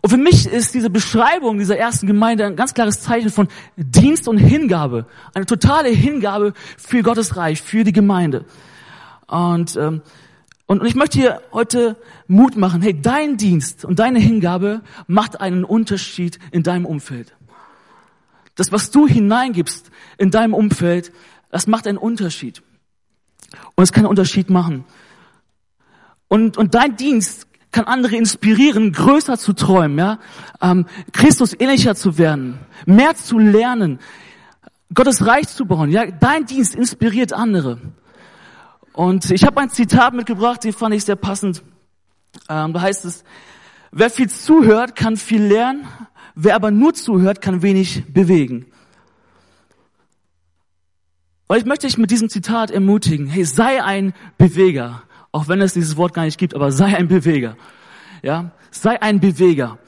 Und 0.00 0.10
für 0.10 0.16
mich 0.18 0.46
ist 0.46 0.74
diese 0.74 0.90
Beschreibung 0.90 1.58
dieser 1.58 1.78
ersten 1.78 2.06
Gemeinde 2.06 2.44
ein 2.44 2.56
ganz 2.56 2.74
klares 2.74 3.00
Zeichen 3.00 3.30
von 3.30 3.48
Dienst 3.76 4.28
und 4.28 4.38
Hingabe, 4.38 5.06
eine 5.34 5.46
totale 5.46 5.88
Hingabe 5.88 6.52
für 6.76 7.02
Gottes 7.02 7.36
Reich, 7.36 7.62
für 7.62 7.84
die 7.84 7.92
Gemeinde. 7.92 8.44
Und 9.26 9.76
ähm, 9.76 10.02
und 10.66 10.84
ich 10.84 10.94
möchte 10.94 11.18
hier 11.18 11.42
heute 11.52 11.96
Mut 12.26 12.56
machen. 12.56 12.80
Hey, 12.80 12.98
dein 13.00 13.36
Dienst 13.36 13.84
und 13.84 13.98
deine 13.98 14.18
Hingabe 14.18 14.80
macht 15.06 15.40
einen 15.40 15.64
Unterschied 15.64 16.38
in 16.52 16.62
deinem 16.62 16.86
Umfeld. 16.86 17.34
Das, 18.54 18.72
was 18.72 18.90
du 18.90 19.06
hineingibst 19.06 19.90
in 20.16 20.30
deinem 20.30 20.54
Umfeld, 20.54 21.12
das 21.50 21.66
macht 21.66 21.86
einen 21.86 21.98
Unterschied. 21.98 22.62
Und 23.74 23.84
es 23.84 23.92
kann 23.92 24.04
einen 24.04 24.10
Unterschied 24.10 24.48
machen. 24.48 24.84
Und, 26.28 26.56
und 26.56 26.74
dein 26.74 26.96
Dienst 26.96 27.46
kann 27.70 27.84
andere 27.84 28.16
inspirieren, 28.16 28.92
größer 28.92 29.36
zu 29.36 29.52
träumen, 29.52 29.98
ja, 29.98 30.18
ähm, 30.62 30.86
Christus 31.12 31.54
ähnlicher 31.58 31.94
zu 31.94 32.18
werden, 32.18 32.58
mehr 32.86 33.16
zu 33.16 33.38
lernen, 33.38 33.98
Gottes 34.94 35.26
Reich 35.26 35.48
zu 35.48 35.66
bauen. 35.66 35.90
Ja, 35.90 36.06
dein 36.06 36.46
Dienst 36.46 36.74
inspiriert 36.74 37.32
andere. 37.32 37.80
Und 38.94 39.32
ich 39.32 39.44
habe 39.44 39.60
ein 39.60 39.70
Zitat 39.70 40.14
mitgebracht, 40.14 40.62
die 40.62 40.72
fand 40.72 40.94
ich 40.94 41.04
sehr 41.04 41.16
passend. 41.16 41.62
Ähm, 42.48 42.72
da 42.72 42.80
heißt 42.80 43.04
es, 43.04 43.24
wer 43.90 44.08
viel 44.08 44.30
zuhört, 44.30 44.94
kann 44.94 45.16
viel 45.16 45.42
lernen, 45.42 45.84
wer 46.36 46.54
aber 46.54 46.70
nur 46.70 46.94
zuhört, 46.94 47.40
kann 47.40 47.60
wenig 47.62 48.04
bewegen. 48.12 48.66
Und 51.48 51.56
ich 51.58 51.64
möchte 51.64 51.88
dich 51.88 51.98
mit 51.98 52.12
diesem 52.12 52.28
Zitat 52.28 52.70
ermutigen, 52.70 53.26
hey, 53.26 53.44
sei 53.44 53.82
ein 53.82 54.14
Beweger, 54.38 55.02
auch 55.32 55.48
wenn 55.48 55.60
es 55.60 55.74
dieses 55.74 55.96
Wort 55.96 56.14
gar 56.14 56.24
nicht 56.24 56.38
gibt, 56.38 56.54
aber 56.54 56.70
sei 56.70 56.96
ein 56.96 57.08
Beweger. 57.08 57.56
Ja, 58.22 58.52
sei 58.70 59.02
ein 59.02 59.18
Beweger. 59.18 59.78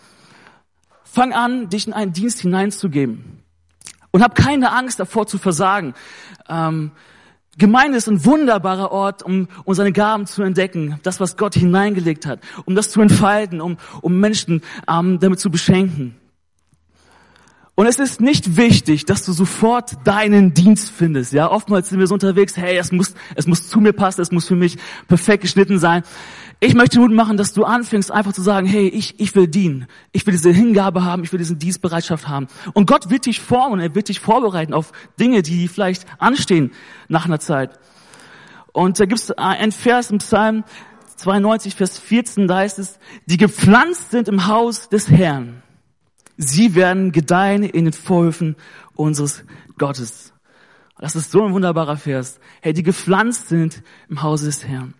Fang 1.05 1.33
an, 1.33 1.69
dich 1.69 1.87
in 1.87 1.93
einen 1.93 2.13
Dienst 2.13 2.41
hineinzugeben. 2.41 3.43
Und 4.11 4.23
hab 4.23 4.35
keine 4.35 4.73
Angst 4.73 4.99
davor 4.99 5.29
zu 5.29 5.39
versagen. 5.39 5.95
Ähm, 6.49 6.91
Gemeinde 7.59 7.97
ist 7.97 8.09
ein 8.09 8.25
wunderbarer 8.25 8.93
Ort, 8.93 9.23
um, 9.23 9.49
um 9.65 9.75
seine 9.75 9.93
Gaben 9.93 10.27
zu 10.27 10.43
entdecken, 10.43 11.01
das, 11.03 11.21
was 11.21 11.37
Gott 11.37 11.55
hineingelegt 11.55 12.27
hat, 12.27 12.41
um 12.67 12.75
das 12.75 12.91
zu 12.91 13.01
entfalten, 13.01 13.61
um, 13.63 13.79
um 14.03 14.21
Menschen 14.21 14.63
ähm, 14.89 15.19
damit 15.21 15.41
zu 15.41 15.51
beschenken. 15.51 16.15
Und 17.79 17.87
es 17.87 17.99
ist 17.99 18.23
nicht 18.23 18.57
wichtig, 18.57 19.05
dass 19.05 19.23
du 19.27 19.33
sofort 19.33 19.99
deinen 20.05 20.55
Dienst 20.55 20.91
findest. 20.91 21.35
Ja, 21.35 21.51
oftmals 21.51 21.91
sind 21.91 21.99
wir 21.99 22.07
so 22.07 22.15
unterwegs, 22.15 22.57
hey, 22.57 22.79
es 22.79 22.91
muss, 22.91 23.15
es 23.35 23.47
muss 23.47 23.69
zu 23.69 23.81
mir 23.83 23.93
passen, 23.93 24.23
es 24.23 24.33
muss 24.33 24.49
für 24.49 24.57
mich 24.57 24.79
perfekt 25.09 25.43
geschnitten 25.43 25.79
sein. 25.79 26.03
Ich 26.59 26.75
möchte 26.75 26.99
Mut 26.99 27.13
machen, 27.13 27.37
dass 27.37 27.53
du 27.53 27.65
anfängst, 27.65 28.11
einfach 28.11 28.33
zu 28.33 28.41
sagen, 28.41 28.67
hey, 28.67 28.89
ich, 28.89 29.21
ich 29.21 29.35
will 29.35 29.47
dienen. 29.47 29.89
Ich 30.13 30.25
will 30.27 30.33
diese 30.33 30.51
Hingabe 30.51 31.05
haben, 31.05 31.23
ich 31.23 31.33
will 31.33 31.39
diese 31.39 31.55
Dienstbereitschaft 31.55 32.29
haben. 32.29 32.47
Und 32.73 32.87
Gott 32.87 33.11
wird 33.11 33.27
dich 33.27 33.41
formen, 33.41 33.79
er 33.79 33.95
wird 33.95 34.09
dich 34.09 34.21
vorbereiten 34.21 34.73
auf 34.73 34.93
Dinge, 35.21 35.43
die 35.43 35.69
vielleicht 35.69 36.07
anstehen 36.19 36.73
nach 37.09 37.27
einer 37.27 37.41
Zeit. 37.41 37.79
Und 38.73 38.99
da 38.99 39.05
gibt 39.05 39.21
es 39.21 39.33
ein 39.33 39.71
Vers 39.71 40.11
im 40.11 40.19
Psalm 40.19 40.65
92, 41.17 41.75
Vers 41.75 41.99
14, 41.99 42.49
da 42.49 42.57
heißt 42.57 42.79
es, 42.79 42.99
die 43.27 43.37
gepflanzt 43.37 44.13
sind 44.13 44.29
im 44.29 44.47
Haus 44.47 44.89
des 44.89 45.11
Herrn. 45.11 45.63
Sie 46.37 46.75
werden 46.75 47.13
gedeihen 47.13 47.63
in 47.63 47.85
den 47.85 47.93
Vorhöfen 47.93 48.57
unseres 48.95 49.45
Gottes. 49.79 50.33
Das 50.99 51.17
ist 51.17 51.31
so 51.31 51.45
ein 51.45 51.53
wunderbarer 51.53 51.97
Vers. 51.97 52.39
Hey, 52.61 52.73
die 52.73 52.83
gepflanzt 52.83 53.49
sind 53.49 53.83
im 54.09 54.23
Hause 54.23 54.47
des 54.47 54.67
Herrn. 54.67 54.95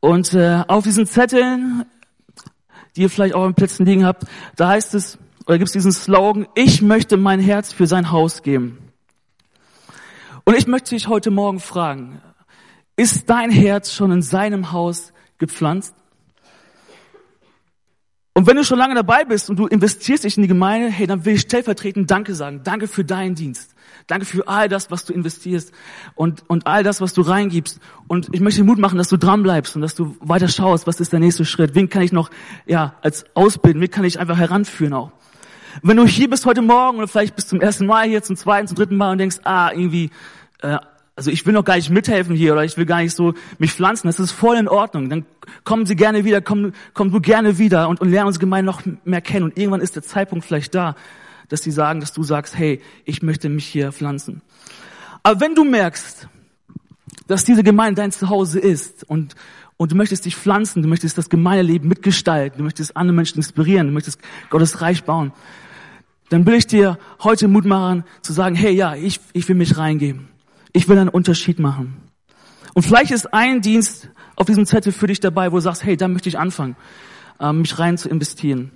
Und 0.00 0.34
äh, 0.34 0.64
auf 0.66 0.84
diesen 0.84 1.06
Zetteln, 1.06 1.84
die 2.96 3.02
ihr 3.02 3.10
vielleicht 3.10 3.34
auch 3.34 3.46
im 3.46 3.54
Plätzen 3.54 3.86
liegen 3.86 4.04
habt, 4.04 4.24
da 4.56 4.68
heißt 4.68 4.94
es, 4.94 5.18
oder 5.46 5.58
gibt 5.58 5.68
es 5.68 5.72
diesen 5.72 5.92
Slogan, 5.92 6.46
ich 6.54 6.82
möchte 6.82 7.16
mein 7.16 7.40
Herz 7.40 7.72
für 7.72 7.86
sein 7.86 8.10
Haus 8.10 8.42
geben. 8.42 8.78
Und 10.44 10.56
ich 10.56 10.66
möchte 10.66 10.94
dich 10.94 11.08
heute 11.08 11.30
Morgen 11.30 11.60
fragen, 11.60 12.20
ist 12.96 13.30
dein 13.30 13.50
Herz 13.50 13.92
schon 13.92 14.10
in 14.10 14.22
seinem 14.22 14.72
Haus 14.72 15.12
gepflanzt? 15.38 15.94
Und 18.40 18.46
wenn 18.46 18.56
du 18.56 18.64
schon 18.64 18.78
lange 18.78 18.94
dabei 18.94 19.26
bist 19.26 19.50
und 19.50 19.58
du 19.58 19.66
investierst 19.66 20.24
dich 20.24 20.38
in 20.38 20.42
die 20.42 20.48
Gemeinde, 20.48 20.88
hey, 20.88 21.06
dann 21.06 21.26
will 21.26 21.34
ich 21.34 21.42
stellvertretend 21.42 22.10
Danke 22.10 22.34
sagen. 22.34 22.62
Danke 22.64 22.88
für 22.88 23.04
deinen 23.04 23.34
Dienst. 23.34 23.74
Danke 24.06 24.24
für 24.24 24.48
all 24.48 24.66
das, 24.66 24.90
was 24.90 25.04
du 25.04 25.12
investierst 25.12 25.72
und, 26.14 26.42
und 26.48 26.66
all 26.66 26.82
das, 26.82 27.02
was 27.02 27.12
du 27.12 27.20
reingibst. 27.20 27.80
Und 28.08 28.30
ich 28.32 28.40
möchte 28.40 28.64
Mut 28.64 28.78
machen, 28.78 28.96
dass 28.96 29.08
du 29.08 29.18
dran 29.18 29.42
bleibst 29.42 29.76
und 29.76 29.82
dass 29.82 29.94
du 29.94 30.16
weiter 30.20 30.48
schaust, 30.48 30.86
was 30.86 31.00
ist 31.00 31.12
der 31.12 31.20
nächste 31.20 31.44
Schritt. 31.44 31.74
Wen 31.74 31.90
kann 31.90 32.00
ich 32.00 32.12
noch, 32.12 32.30
ja, 32.64 32.94
als 33.02 33.26
ausbilden? 33.34 33.82
Wen 33.82 33.90
kann 33.90 34.06
ich 34.06 34.18
einfach 34.18 34.38
heranführen 34.38 34.94
auch? 34.94 35.12
Wenn 35.82 35.98
du 35.98 36.06
hier 36.06 36.30
bist 36.30 36.46
heute 36.46 36.62
Morgen 36.62 36.96
oder 36.96 37.08
vielleicht 37.08 37.36
bis 37.36 37.46
zum 37.46 37.60
ersten 37.60 37.84
Mal 37.84 38.08
hier, 38.08 38.22
zum 38.22 38.36
zweiten, 38.36 38.68
zum 38.68 38.76
dritten 38.78 38.96
Mal 38.96 39.12
und 39.12 39.18
denkst, 39.18 39.40
ah, 39.44 39.70
irgendwie, 39.70 40.08
äh, 40.62 40.78
also 41.20 41.30
ich 41.30 41.44
will 41.44 41.52
noch 41.52 41.66
gar 41.66 41.76
nicht 41.76 41.90
mithelfen 41.90 42.34
hier 42.34 42.54
oder 42.54 42.64
ich 42.64 42.78
will 42.78 42.86
gar 42.86 43.02
nicht 43.02 43.14
so 43.14 43.34
mich 43.58 43.74
pflanzen, 43.74 44.06
das 44.06 44.18
ist 44.18 44.30
voll 44.30 44.56
in 44.56 44.68
Ordnung. 44.68 45.10
Dann 45.10 45.26
kommen 45.64 45.84
Sie 45.84 45.94
gerne 45.94 46.24
wieder, 46.24 46.40
komm, 46.40 46.72
komm 46.94 47.10
du 47.10 47.20
gerne 47.20 47.58
wieder 47.58 47.90
und, 47.90 48.00
und 48.00 48.10
lernen 48.10 48.28
unsere 48.28 48.40
Gemeinde 48.40 48.64
noch 48.64 48.80
mehr 49.04 49.20
kennen. 49.20 49.44
Und 49.44 49.58
irgendwann 49.58 49.82
ist 49.82 49.96
der 49.96 50.02
Zeitpunkt 50.02 50.46
vielleicht 50.46 50.74
da, 50.74 50.96
dass 51.50 51.60
sie 51.62 51.72
sagen, 51.72 52.00
dass 52.00 52.14
du 52.14 52.22
sagst, 52.22 52.56
hey, 52.56 52.80
ich 53.04 53.20
möchte 53.22 53.50
mich 53.50 53.66
hier 53.66 53.92
pflanzen. 53.92 54.40
Aber 55.22 55.42
wenn 55.42 55.54
du 55.54 55.62
merkst, 55.62 56.26
dass 57.26 57.44
diese 57.44 57.62
Gemeinde 57.62 58.00
dein 58.00 58.12
Zuhause 58.12 58.58
ist 58.58 59.04
und, 59.04 59.34
und 59.76 59.92
du 59.92 59.96
möchtest 59.96 60.24
dich 60.24 60.36
pflanzen, 60.36 60.80
du 60.80 60.88
möchtest 60.88 61.18
das 61.18 61.28
Gemeindeleben 61.28 61.86
mitgestalten, 61.86 62.56
du 62.56 62.64
möchtest 62.64 62.96
andere 62.96 63.14
Menschen 63.14 63.36
inspirieren, 63.36 63.88
du 63.88 63.92
möchtest 63.92 64.22
Gottes 64.48 64.80
Reich 64.80 65.04
bauen, 65.04 65.32
dann 66.30 66.46
will 66.46 66.54
ich 66.54 66.66
dir 66.66 66.98
heute 67.22 67.46
Mut 67.46 67.66
machen 67.66 68.04
zu 68.22 68.32
sagen, 68.32 68.54
hey, 68.54 68.72
ja, 68.72 68.94
ich, 68.94 69.20
ich 69.34 69.46
will 69.50 69.56
mich 69.56 69.76
reingeben. 69.76 70.30
Ich 70.72 70.88
will 70.88 70.98
einen 70.98 71.08
Unterschied 71.08 71.58
machen. 71.58 71.96
Und 72.74 72.84
vielleicht 72.84 73.10
ist 73.10 73.32
ein 73.32 73.60
Dienst 73.60 74.08
auf 74.36 74.46
diesem 74.46 74.66
Zettel 74.66 74.92
für 74.92 75.06
dich 75.06 75.20
dabei, 75.20 75.52
wo 75.52 75.56
du 75.56 75.62
sagst, 75.62 75.84
hey, 75.84 75.96
da 75.96 76.08
möchte 76.08 76.28
ich 76.28 76.38
anfangen, 76.38 76.76
ähm, 77.40 77.62
mich 77.62 77.78
rein 77.78 77.98
zu 77.98 78.08
investieren. 78.08 78.70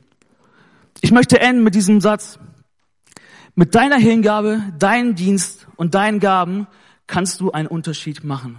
Ich 1.01 1.13
möchte 1.13 1.41
enden 1.41 1.63
mit 1.63 1.75
diesem 1.75 2.01
Satz. 2.01 2.39
Mit 3.55 3.75
deiner 3.75 3.99
Hingabe, 3.99 4.63
deinem 4.79 5.15
Dienst 5.15 5.69
und 5.77 5.95
deinen 5.95 6.19
Gaben 6.19 6.67
kannst 7.07 7.41
du 7.41 7.53
einen 7.53 7.69
Unterschied 7.69 8.25
machen. 8.25 8.59